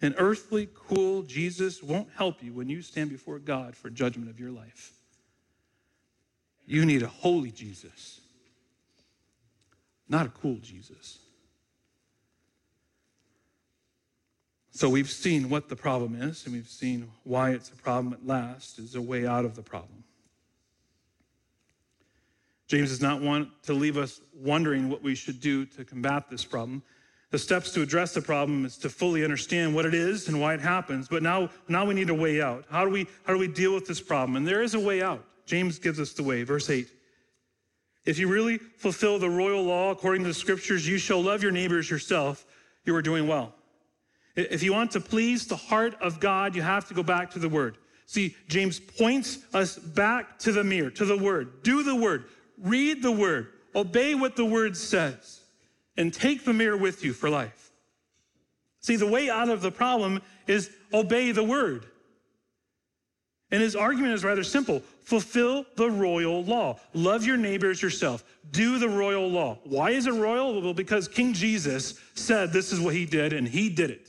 [0.00, 4.38] An earthly, cool Jesus won't help you when you stand before God for judgment of
[4.38, 4.92] your life.
[6.66, 8.20] You need a holy Jesus
[10.12, 11.18] not a cool Jesus.
[14.70, 18.26] So we've seen what the problem is, and we've seen why it's a problem at
[18.26, 20.04] last, is a way out of the problem.
[22.72, 26.42] James does not want to leave us wondering what we should do to combat this
[26.42, 26.82] problem.
[27.30, 30.54] The steps to address the problem is to fully understand what it is and why
[30.54, 31.06] it happens.
[31.06, 32.64] But now, now we need a way out.
[32.70, 34.36] How do we, how do we deal with this problem?
[34.36, 35.22] And there is a way out.
[35.44, 36.44] James gives us the way.
[36.44, 36.88] Verse 8.
[38.06, 41.52] If you really fulfill the royal law according to the scriptures, you shall love your
[41.52, 42.46] neighbors yourself,
[42.86, 43.52] you are doing well.
[44.34, 47.38] If you want to please the heart of God, you have to go back to
[47.38, 47.76] the Word.
[48.06, 51.62] See, James points us back to the mirror, to the Word.
[51.62, 52.24] Do the Word,
[52.58, 55.40] read the Word, obey what the Word says,
[55.96, 57.70] and take the mirror with you for life.
[58.80, 61.86] See, the way out of the problem is obey the Word.
[63.52, 66.78] And his argument is rather simple fulfill the royal law.
[66.94, 68.24] Love your neighbors yourself.
[68.50, 69.58] Do the royal law.
[69.64, 70.60] Why is it royal?
[70.60, 74.08] Well, because King Jesus said this is what he did, and he did it.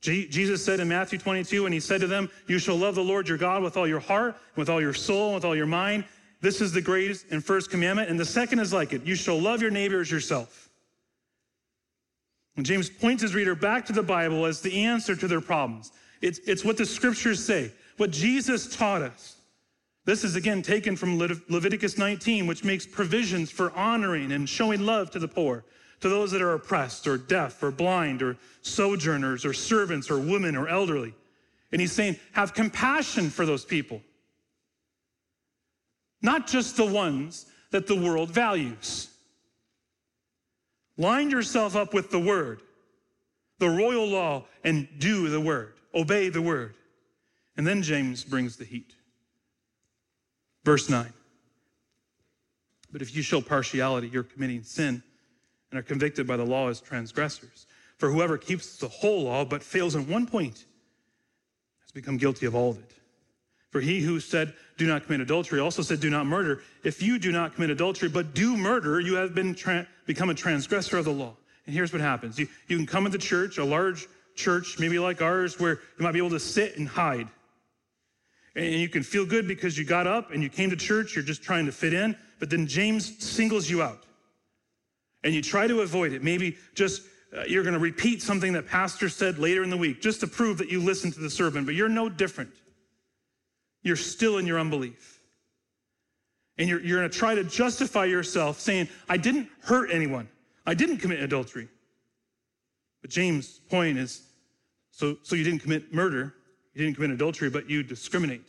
[0.00, 3.26] Jesus said in Matthew 22, and he said to them, You shall love the Lord
[3.26, 6.04] your God with all your heart, with all your soul, with all your mind.
[6.44, 8.10] This is the greatest and first commandment.
[8.10, 10.68] And the second is like it you shall love your neighbor as yourself.
[12.56, 15.90] And James points his reader back to the Bible as the answer to their problems.
[16.20, 19.36] It's, it's what the scriptures say, what Jesus taught us.
[20.04, 25.10] This is again taken from Leviticus 19, which makes provisions for honoring and showing love
[25.12, 25.64] to the poor
[26.00, 30.56] to those that are oppressed or deaf or blind or sojourners or servants or women
[30.56, 31.14] or elderly.
[31.72, 34.02] And he's saying, have compassion for those people,
[36.24, 39.10] not just the ones that the world values.
[40.96, 42.62] Line yourself up with the word,
[43.58, 46.74] the royal law, and do the word, obey the word.
[47.56, 48.94] And then James brings the heat.
[50.64, 51.12] Verse 9.
[52.90, 55.02] But if you show partiality, you're committing sin
[55.70, 57.66] and are convicted by the law as transgressors.
[57.98, 60.64] For whoever keeps the whole law but fails in one point
[61.82, 62.92] has become guilty of all of it.
[63.70, 66.62] For he who said, Do not commit adultery, also said, Do not murder.
[66.82, 70.34] If you do not commit adultery but do murder, you have been tra- become a
[70.34, 71.34] transgressor of the law.
[71.66, 75.22] And here's what happens you, you can come into church, a large church, maybe like
[75.22, 77.28] ours, where you might be able to sit and hide.
[78.56, 81.24] And you can feel good because you got up and you came to church, you're
[81.24, 82.16] just trying to fit in.
[82.38, 84.04] But then James singles you out
[85.24, 86.22] and you try to avoid it.
[86.22, 87.02] Maybe just
[87.36, 90.26] uh, you're going to repeat something that pastor said later in the week just to
[90.26, 92.50] prove that you listened to the sermon, but you're no different.
[93.84, 95.20] You're still in your unbelief.
[96.58, 100.28] And you're, you're going to try to justify yourself saying, I didn't hurt anyone.
[100.66, 101.68] I didn't commit adultery.
[103.02, 104.22] But James' point is
[104.90, 106.34] so, so you didn't commit murder,
[106.72, 108.48] you didn't commit adultery, but you discriminate.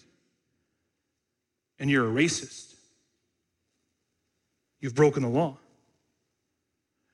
[1.79, 2.75] And you're a racist.
[4.79, 5.57] You've broken the law.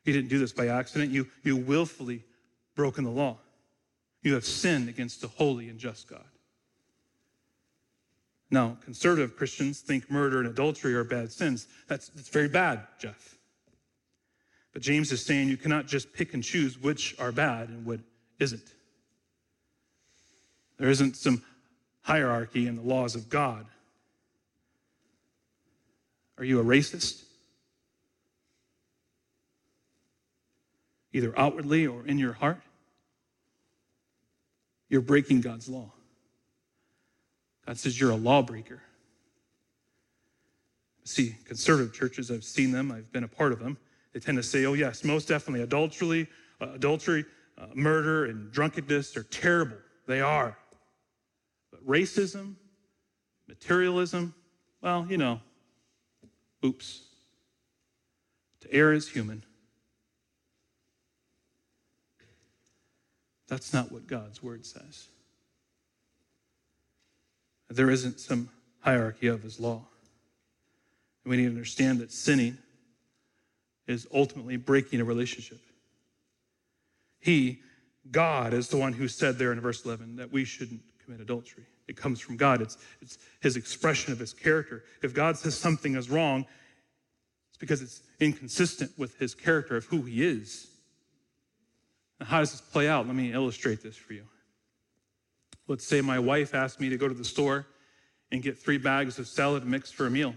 [0.04, 1.12] You didn't do this by accident.
[1.12, 2.24] You, you willfully
[2.76, 3.38] broken the law.
[4.22, 6.26] You have sinned against the holy and just God.
[8.52, 11.68] Now, conservative Christians think murder and adultery are bad sins.
[11.88, 13.38] That's, that's very bad, Jeff.
[14.74, 18.02] But James is saying you cannot just pick and choose which are bad and what
[18.39, 18.74] isn't.
[20.78, 21.41] There isn't some
[22.02, 23.66] hierarchy in the laws of God.
[26.38, 27.24] Are you a racist?
[31.14, 32.62] either outwardly or in your heart,
[34.89, 35.91] you're breaking God's law.
[37.66, 38.82] God says you're a lawbreaker.
[41.03, 43.78] See, conservative churches, I've seen them, I've been a part of them.
[44.14, 46.28] They tend to say, oh, yes, most definitely, adultery,
[46.59, 47.26] uh, adultery,
[47.57, 49.78] uh, murder, and drunkenness are terrible.
[50.05, 50.57] They are.
[51.72, 52.55] But racism,
[53.47, 54.34] materialism,
[54.82, 55.39] well, you know,
[56.64, 57.01] oops.
[58.62, 59.43] To err is human,
[63.51, 65.09] That's not what God's word says.
[67.76, 68.50] There isn't some
[68.82, 69.82] hierarchy of his law.
[71.24, 72.58] And we need to understand that sinning
[73.88, 75.60] is ultimately breaking a relationship.
[77.20, 77.60] He,
[78.10, 81.66] God, is the one who said there in verse 11 that we shouldn't commit adultery.
[81.88, 84.84] It comes from God, it's, it's his expression of his character.
[85.04, 86.46] If God says something is wrong,
[87.50, 90.68] it's because it's inconsistent with his character of who he is.
[92.20, 93.08] Now, how does this play out?
[93.08, 94.24] Let me illustrate this for you.
[95.72, 97.66] Let's say my wife asked me to go to the store
[98.30, 100.36] and get three bags of salad mix for a meal.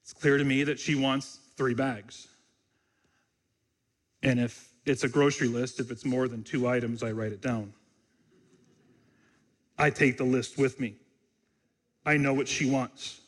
[0.00, 2.28] It's clear to me that she wants three bags.
[4.22, 7.42] And if it's a grocery list, if it's more than two items, I write it
[7.42, 7.74] down.
[9.76, 10.94] I take the list with me.
[12.06, 13.20] I know what she wants.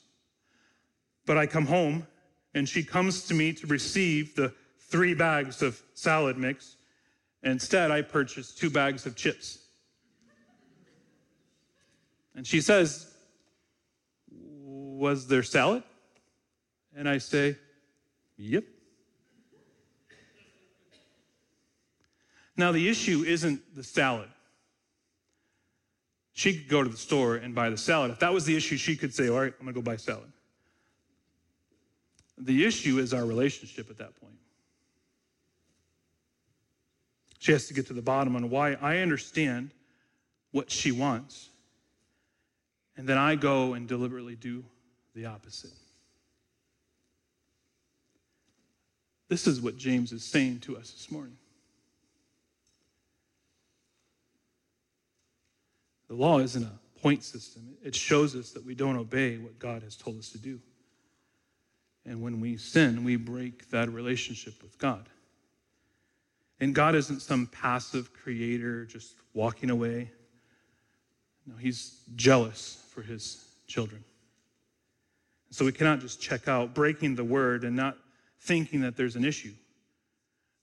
[1.27, 2.07] But I come home
[2.55, 6.77] and she comes to me to receive the three bags of salad mix.
[7.43, 9.59] Instead, I purchase two bags of chips.
[12.35, 13.13] And she says,
[14.31, 15.83] Was there salad?
[16.97, 17.57] And I say,
[18.37, 18.65] Yep.
[22.57, 24.29] Now, the issue isn't the salad.
[26.35, 28.11] She could go to the store and buy the salad.
[28.11, 29.97] If that was the issue, she could say, All right, I'm going to go buy
[29.97, 30.33] salad.
[32.39, 34.33] The issue is our relationship at that point.
[37.39, 39.73] She has to get to the bottom on why I understand
[40.53, 41.51] what she wants.
[42.97, 44.65] And then I go and deliberately do
[45.15, 45.73] the opposite.
[49.29, 51.37] This is what James is saying to us this morning.
[56.09, 59.83] The law isn't a point system, it shows us that we don't obey what God
[59.83, 60.61] has told us to do.
[62.05, 65.09] And when we sin, we break that relationship with God.
[66.61, 70.11] And God isn't some passive creator just walking away.
[71.47, 74.05] No, He's jealous for His children.
[75.51, 77.99] So we cannot just check out breaking the word and not
[78.41, 79.53] thinking that there's an issue.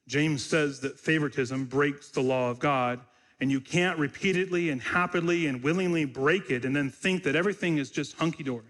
[0.08, 3.00] James says that favoritism breaks the law of God,
[3.40, 7.78] and you can't repeatedly and happily and willingly break it and then think that everything
[7.78, 8.66] is just hunky dory.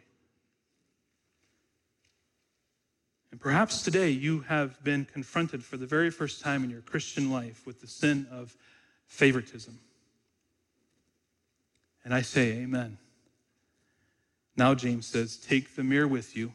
[3.32, 7.32] And perhaps today you have been confronted for the very first time in your Christian
[7.32, 8.56] life with the sin of
[9.08, 9.80] favoritism.
[12.04, 12.98] And I say, Amen.
[14.60, 16.52] Now, James says, take the mirror with you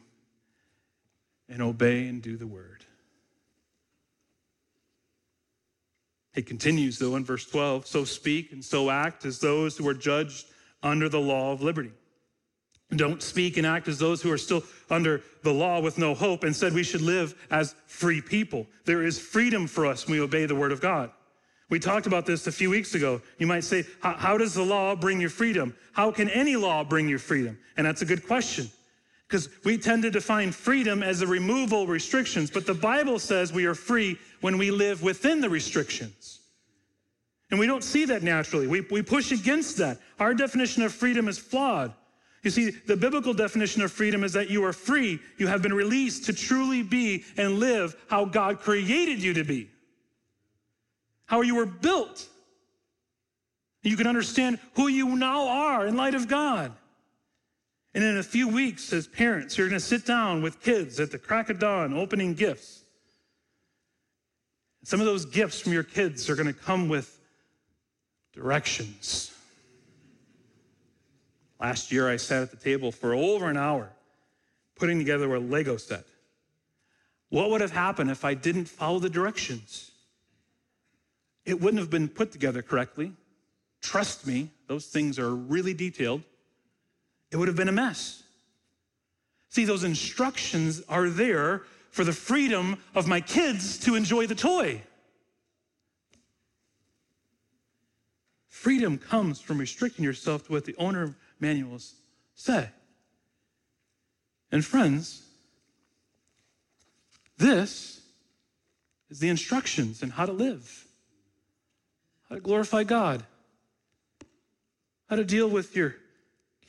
[1.49, 2.85] and obey and do the word.
[6.35, 9.95] It continues, though, in verse 12 so speak and so act as those who are
[9.95, 10.45] judged
[10.83, 11.93] under the law of liberty.
[12.95, 16.43] Don't speak and act as those who are still under the law with no hope.
[16.43, 18.67] Instead, we should live as free people.
[18.85, 21.09] There is freedom for us when we obey the word of God.
[21.69, 23.21] We talked about this a few weeks ago.
[23.39, 25.75] You might say, How does the law bring you freedom?
[25.93, 27.57] How can any law bring you freedom?
[27.77, 28.69] And that's a good question.
[29.27, 33.51] Because we tend to define freedom as a removal of restrictions, but the Bible says
[33.51, 36.41] we are free when we live within the restrictions.
[37.49, 38.67] And we don't see that naturally.
[38.67, 39.99] We, we push against that.
[40.19, 41.93] Our definition of freedom is flawed.
[42.43, 45.19] You see, the biblical definition of freedom is that you are free.
[45.37, 49.69] You have been released to truly be and live how God created you to be,
[51.25, 52.27] how you were built.
[53.83, 56.71] You can understand who you now are in light of God.
[57.93, 61.11] And in a few weeks, as parents, you're going to sit down with kids at
[61.11, 62.83] the crack of dawn opening gifts.
[64.83, 67.19] Some of those gifts from your kids are going to come with
[68.33, 69.31] directions.
[71.59, 73.89] Last year, I sat at the table for over an hour
[74.75, 76.03] putting together a Lego set.
[77.29, 79.91] What would have happened if I didn't follow the directions?
[81.45, 83.13] It wouldn't have been put together correctly.
[83.81, 86.23] Trust me, those things are really detailed
[87.31, 88.23] it would have been a mess.
[89.49, 94.81] See, those instructions are there for the freedom of my kids to enjoy the toy.
[98.47, 101.95] Freedom comes from restricting yourself to what the owner manuals
[102.35, 102.69] say.
[104.49, 105.23] And friends,
[107.37, 108.01] this
[109.09, 110.84] is the instructions in how to live,
[112.29, 113.23] how to glorify God,
[115.09, 115.95] how to deal with your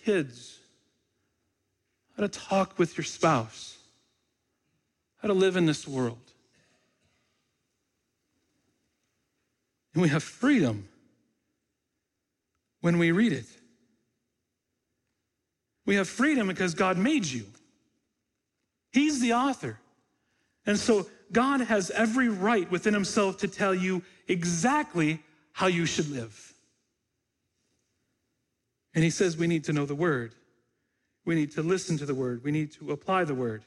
[0.05, 0.59] kids,
[2.17, 3.79] how to talk with your spouse,
[5.23, 6.19] how to live in this world.
[9.95, 10.89] And we have freedom
[12.83, 13.47] when we read it.
[15.87, 17.47] We have freedom because God made you.
[18.93, 19.79] He's the author.
[20.67, 25.23] And so God has every right within himself to tell you exactly
[25.57, 26.53] how you should live.
[28.95, 30.35] And he says we need to know the word.
[31.25, 32.45] We need to listen to the word.
[32.45, 33.63] We need to apply the word.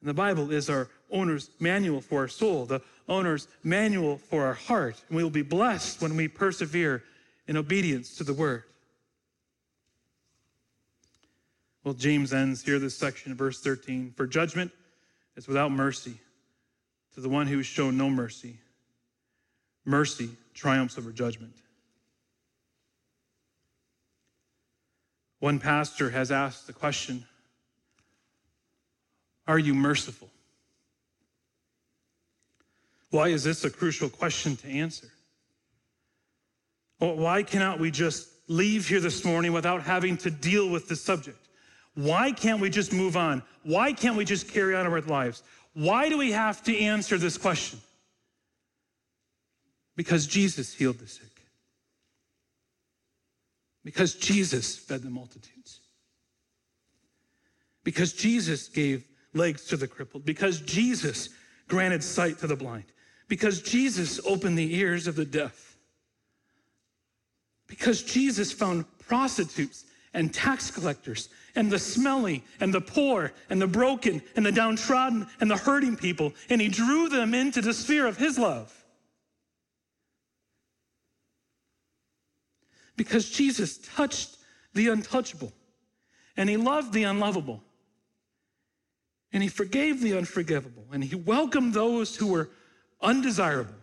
[0.00, 4.52] And the Bible is our owner's manual for our soul, the owner's manual for our
[4.52, 5.02] heart.
[5.08, 7.02] And we will be blessed when we persevere
[7.48, 8.64] in obedience to the word.
[11.84, 14.12] Well, James ends here this section verse 13.
[14.14, 14.70] For judgment
[15.36, 16.18] is without mercy
[17.14, 18.58] to the one who has shown no mercy.
[19.84, 21.54] Mercy triumphs over judgment.
[25.40, 27.24] One pastor has asked the question
[29.46, 30.28] Are you merciful?
[33.10, 35.08] Why is this a crucial question to answer?
[36.98, 41.48] Why cannot we just leave here this morning without having to deal with this subject?
[41.94, 43.42] Why can't we just move on?
[43.64, 45.42] Why can't we just carry on our lives?
[45.74, 47.80] Why do we have to answer this question?
[49.96, 51.28] Because Jesus healed the sick.
[53.84, 55.80] Because Jesus fed the multitudes.
[57.84, 60.24] Because Jesus gave legs to the crippled.
[60.24, 61.30] Because Jesus
[61.68, 62.84] granted sight to the blind.
[63.28, 65.76] Because Jesus opened the ears of the deaf.
[67.66, 69.84] Because Jesus found prostitutes
[70.14, 75.26] and tax collectors and the smelly and the poor and the broken and the downtrodden
[75.40, 78.81] and the hurting people, and he drew them into the sphere of his love.
[83.02, 84.36] Because Jesus touched
[84.74, 85.52] the untouchable
[86.36, 87.60] and he loved the unlovable
[89.32, 92.50] and he forgave the unforgivable and he welcomed those who were
[93.00, 93.74] undesirable.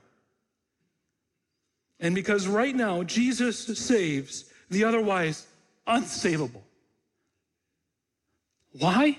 [2.00, 5.46] And because right now Jesus saves the otherwise
[5.86, 6.64] unsavable.
[8.72, 9.18] Why?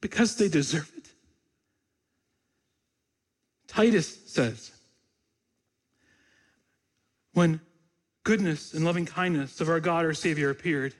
[0.00, 1.10] Because they deserve it.
[3.68, 4.72] Titus says,
[7.34, 7.60] when
[8.24, 10.94] goodness and loving kindness of our God, our Savior, appeared,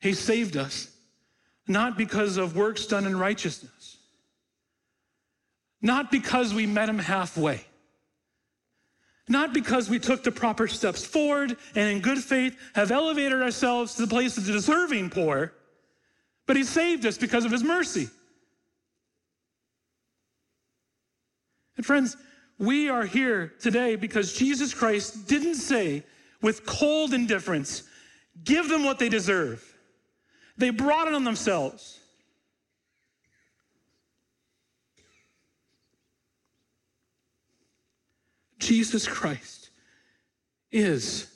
[0.00, 0.90] He saved us
[1.66, 3.98] not because of works done in righteousness,
[5.80, 7.64] not because we met Him halfway,
[9.28, 13.94] not because we took the proper steps forward and in good faith have elevated ourselves
[13.94, 15.52] to the place of the deserving poor,
[16.46, 18.10] but He saved us because of His mercy.
[21.76, 22.16] And friends,
[22.58, 26.04] we are here today because Jesus Christ didn't say
[26.40, 27.84] with cold indifference,
[28.44, 29.64] give them what they deserve.
[30.58, 31.98] They brought it on themselves.
[38.58, 39.70] Jesus Christ
[40.70, 41.26] is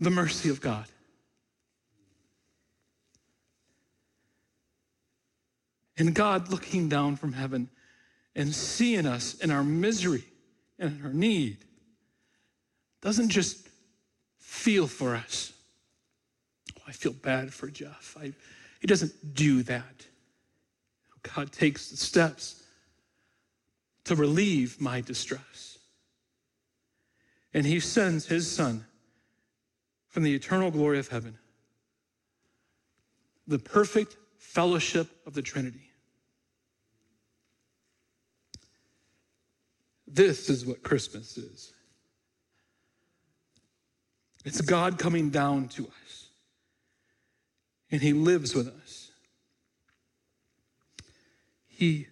[0.00, 0.86] the mercy of God.
[5.96, 7.68] And God looking down from heaven
[8.34, 10.24] and seeing us in our misery
[10.80, 11.58] and in our need
[13.02, 13.68] doesn't just
[14.38, 15.52] feel for us.
[16.76, 18.16] Oh, I feel bad for Jeff.
[18.20, 18.32] I,
[18.80, 20.06] he doesn't do that.
[21.22, 22.62] God takes the steps
[24.04, 25.78] to relieve my distress.
[27.52, 28.86] And he sends his son
[30.08, 31.36] from the eternal glory of heaven,
[33.46, 35.89] the perfect fellowship of the Trinity.
[40.12, 41.72] This is what Christmas is.
[44.44, 46.28] It's God coming down to us,
[47.90, 49.12] and He lives with us.
[51.66, 52.08] He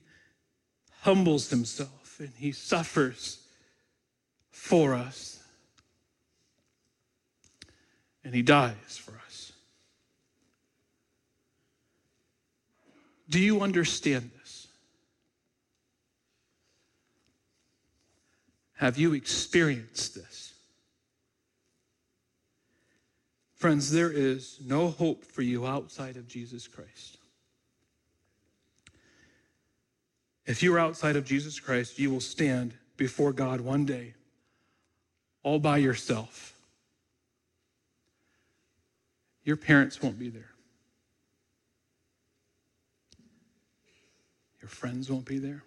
[1.00, 3.42] humbles Himself and He suffers
[4.50, 5.42] for us,
[8.22, 9.52] and He dies for us.
[13.28, 14.37] Do you understand this?
[18.78, 20.54] Have you experienced this?
[23.56, 27.18] Friends, there is no hope for you outside of Jesus Christ.
[30.46, 34.14] If you are outside of Jesus Christ, you will stand before God one day
[35.42, 36.54] all by yourself.
[39.42, 40.52] Your parents won't be there.
[44.62, 45.64] Your friends won't be there.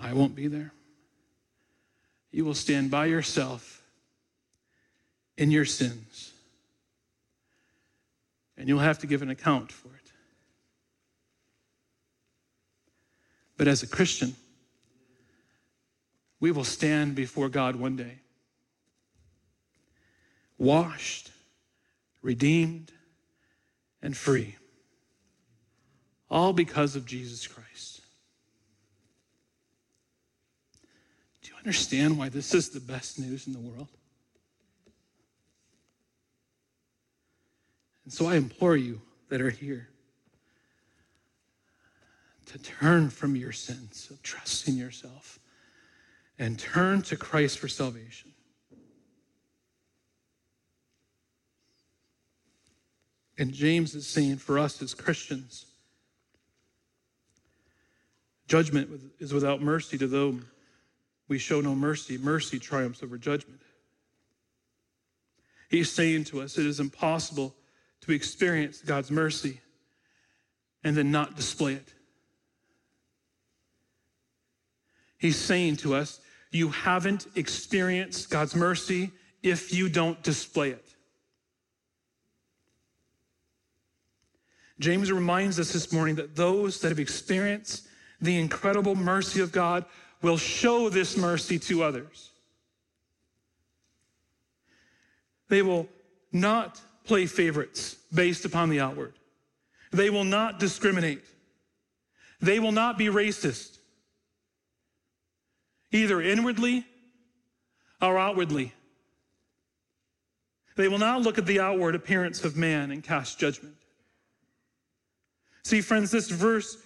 [0.00, 0.72] I won't be there.
[2.30, 3.82] You will stand by yourself
[5.36, 6.32] in your sins.
[8.56, 10.12] And you'll have to give an account for it.
[13.56, 14.36] But as a Christian,
[16.40, 18.18] we will stand before God one day,
[20.56, 21.32] washed,
[22.22, 22.92] redeemed,
[24.00, 24.56] and free,
[26.30, 28.00] all because of Jesus Christ.
[31.42, 33.88] Do you understand why this is the best news in the world?
[38.04, 39.88] And so I implore you that are here
[42.46, 45.38] to turn from your sins of trusting yourself
[46.38, 48.32] and turn to Christ for salvation.
[53.36, 55.66] And James is saying for us as Christians,
[58.46, 58.88] judgment
[59.20, 60.40] is without mercy to those
[61.28, 62.18] we show no mercy.
[62.18, 63.60] Mercy triumphs over judgment.
[65.68, 67.54] He's saying to us, it is impossible
[68.02, 69.60] to experience God's mercy
[70.82, 71.92] and then not display it.
[75.18, 76.20] He's saying to us,
[76.50, 79.10] you haven't experienced God's mercy
[79.42, 80.94] if you don't display it.
[84.78, 87.86] James reminds us this morning that those that have experienced
[88.20, 89.84] the incredible mercy of God
[90.22, 92.30] will show this mercy to others.
[95.48, 95.88] They will
[96.32, 99.14] not play favorites based upon the outward.
[99.92, 101.24] They will not discriminate.
[102.40, 103.78] They will not be racist,
[105.90, 106.84] either inwardly
[108.00, 108.72] or outwardly.
[110.76, 113.74] They will not look at the outward appearance of man and cast judgment.
[115.64, 116.76] See, friends, this verse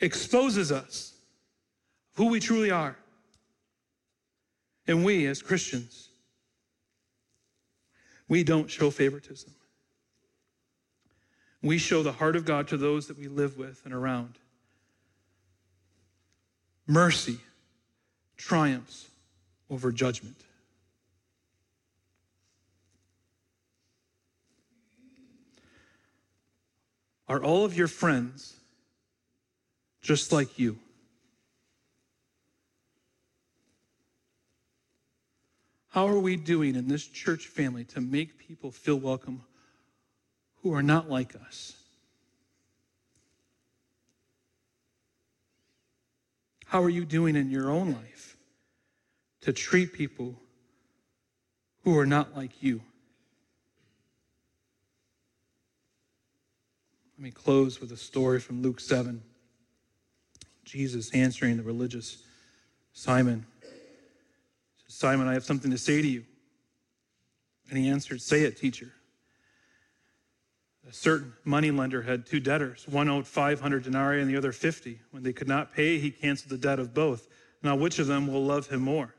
[0.00, 1.14] exposes us
[2.20, 2.94] who we truly are.
[4.86, 6.10] And we, as Christians,
[8.28, 9.50] we don't show favoritism.
[11.62, 14.34] We show the heart of God to those that we live with and around.
[16.86, 17.38] Mercy
[18.36, 19.08] triumphs
[19.70, 20.36] over judgment.
[27.26, 28.56] Are all of your friends
[30.02, 30.78] just like you?
[35.90, 39.42] How are we doing in this church family to make people feel welcome
[40.62, 41.74] who are not like us?
[46.66, 48.36] How are you doing in your own life
[49.40, 50.36] to treat people
[51.82, 52.80] who are not like you?
[57.18, 59.20] Let me close with a story from Luke 7.
[60.64, 62.22] Jesus answering the religious
[62.92, 63.44] Simon.
[65.00, 66.24] Simon, I have something to say to you.
[67.70, 68.92] And he answered, Say it, teacher.
[70.86, 72.86] A certain money lender had two debtors.
[72.86, 75.00] One owed 500 denarii and the other 50.
[75.10, 77.28] When they could not pay, he canceled the debt of both.
[77.62, 79.14] Now, which of them will love him more?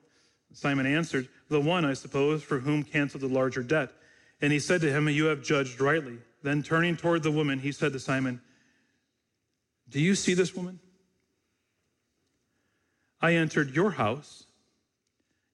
[0.53, 3.91] Simon answered, The one, I suppose, for whom canceled the larger debt.
[4.39, 6.19] And he said to him, You have judged rightly.
[6.43, 8.39] Then turning toward the woman, he said to Simon,
[9.89, 10.79] Do you see this woman?
[13.19, 14.45] I entered your house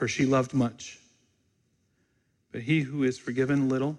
[0.00, 0.98] for she loved much.
[2.52, 3.98] But he who is forgiven little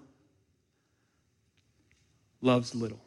[2.40, 2.98] loves little.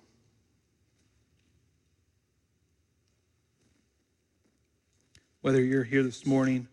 [5.41, 6.69] Whether you're here this morning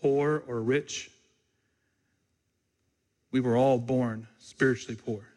[0.00, 1.10] poor or rich,
[3.30, 5.28] we were all born spiritually poor,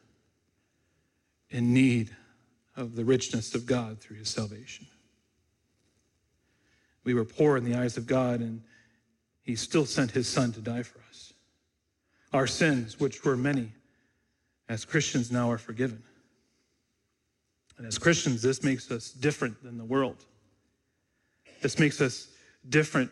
[1.49, 2.15] in need
[2.77, 4.87] of the richness of God through his salvation.
[7.03, 8.61] We were poor in the eyes of God, and
[9.45, 11.33] he still sent his son to die for us.
[12.33, 13.71] Our sins, which were many,
[14.67, 16.03] as Christians now are forgiven.
[17.77, 20.25] And as Christians, this makes us different than the world.
[21.61, 22.27] This makes us
[22.67, 23.11] different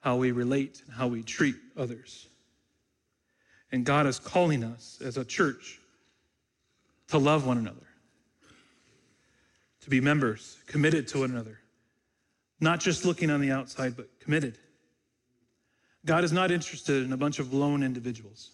[0.00, 2.26] how we relate and how we treat others.
[3.70, 5.78] And God is calling us as a church
[7.08, 7.86] to love one another,
[9.82, 11.58] to be members, committed to one another,
[12.60, 14.58] not just looking on the outside, but committed.
[16.04, 18.50] God is not interested in a bunch of lone individuals.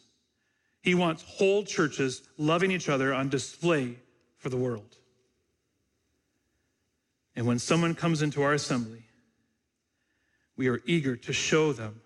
[0.82, 3.96] He wants whole churches loving each other on display
[4.38, 4.96] for the world.
[7.36, 9.02] And when someone comes into our assembly,
[10.56, 12.00] we are eager to show them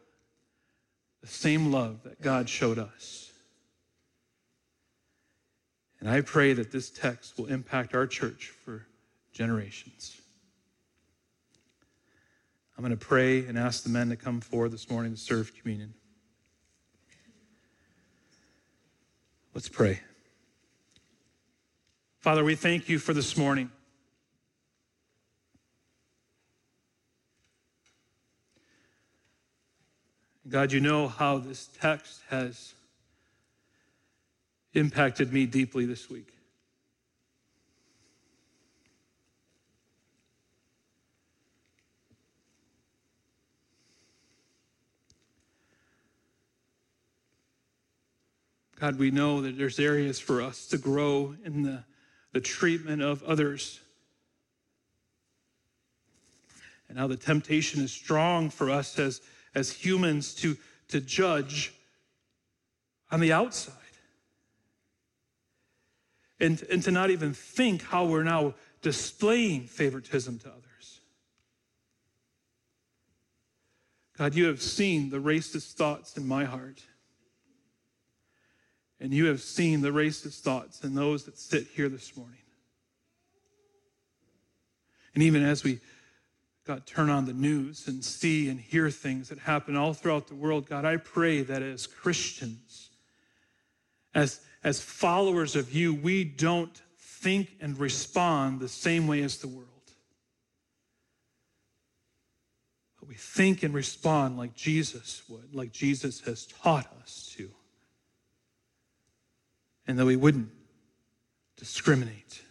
[1.20, 3.32] the same love that God showed us.
[6.00, 8.86] And I pray that this text will impact our church for
[9.32, 10.20] generations.
[12.78, 15.52] I'm going to pray and ask the men to come forward this morning to serve
[15.52, 15.94] communion.
[19.52, 19.98] Let's pray.
[22.20, 23.72] Father, we thank you for this morning.
[30.48, 32.74] God, you know how this text has
[34.74, 36.37] impacted me deeply this week.
[48.80, 51.82] God, we know that there's areas for us to grow in the,
[52.32, 53.80] the treatment of others.
[56.88, 59.20] And how the temptation is strong for us as,
[59.54, 60.56] as humans to,
[60.88, 61.74] to judge
[63.10, 63.74] on the outside.
[66.40, 71.00] And, and to not even think how we're now displaying favoritism to others.
[74.16, 76.80] God, you have seen the racist thoughts in my heart.
[79.00, 82.38] And you have seen the racist thoughts in those that sit here this morning.
[85.14, 85.80] And even as we,
[86.66, 90.34] God, turn on the news and see and hear things that happen all throughout the
[90.34, 92.90] world, God, I pray that as Christians,
[94.14, 99.48] as, as followers of you, we don't think and respond the same way as the
[99.48, 99.68] world.
[102.98, 107.50] But we think and respond like Jesus would, like Jesus has taught us to.
[109.88, 110.50] And that we wouldn't
[111.56, 112.42] discriminate.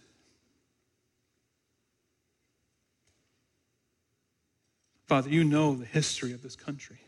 [5.05, 6.99] Father, you know the history of this country,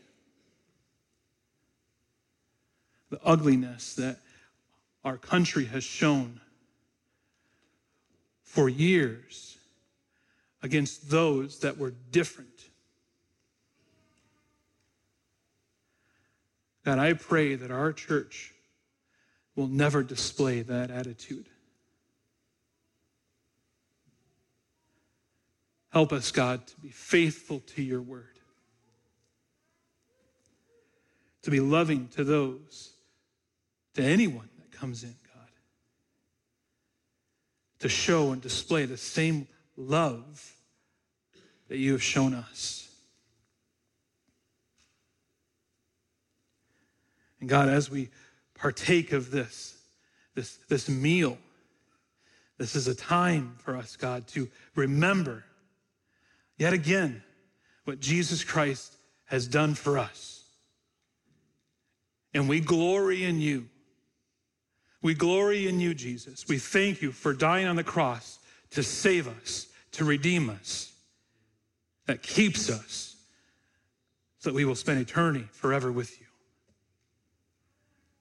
[3.10, 4.20] the ugliness that
[5.04, 6.40] our country has shown
[8.42, 9.58] for years
[10.62, 12.48] against those that were different.
[16.84, 18.54] God, I pray that our church
[19.60, 21.46] will never display that attitude.
[25.90, 28.38] Help us, God, to be faithful to your word,
[31.42, 32.94] to be loving to those,
[33.92, 35.48] to anyone that comes in, God,
[37.80, 39.46] to show and display the same
[39.76, 40.54] love
[41.68, 42.88] that you have shown us.
[47.40, 48.08] And God, as we
[48.60, 49.78] partake of this,
[50.34, 51.38] this, this meal,
[52.58, 55.44] this is a time for us, God, to remember
[56.58, 57.22] yet again
[57.84, 58.94] what Jesus Christ
[59.24, 60.44] has done for us.
[62.34, 63.66] And we glory in you.
[65.00, 66.46] We glory in you, Jesus.
[66.46, 68.38] We thank you for dying on the cross
[68.72, 70.92] to save us, to redeem us,
[72.06, 73.16] that keeps us
[74.38, 76.26] so that we will spend eternity forever with you.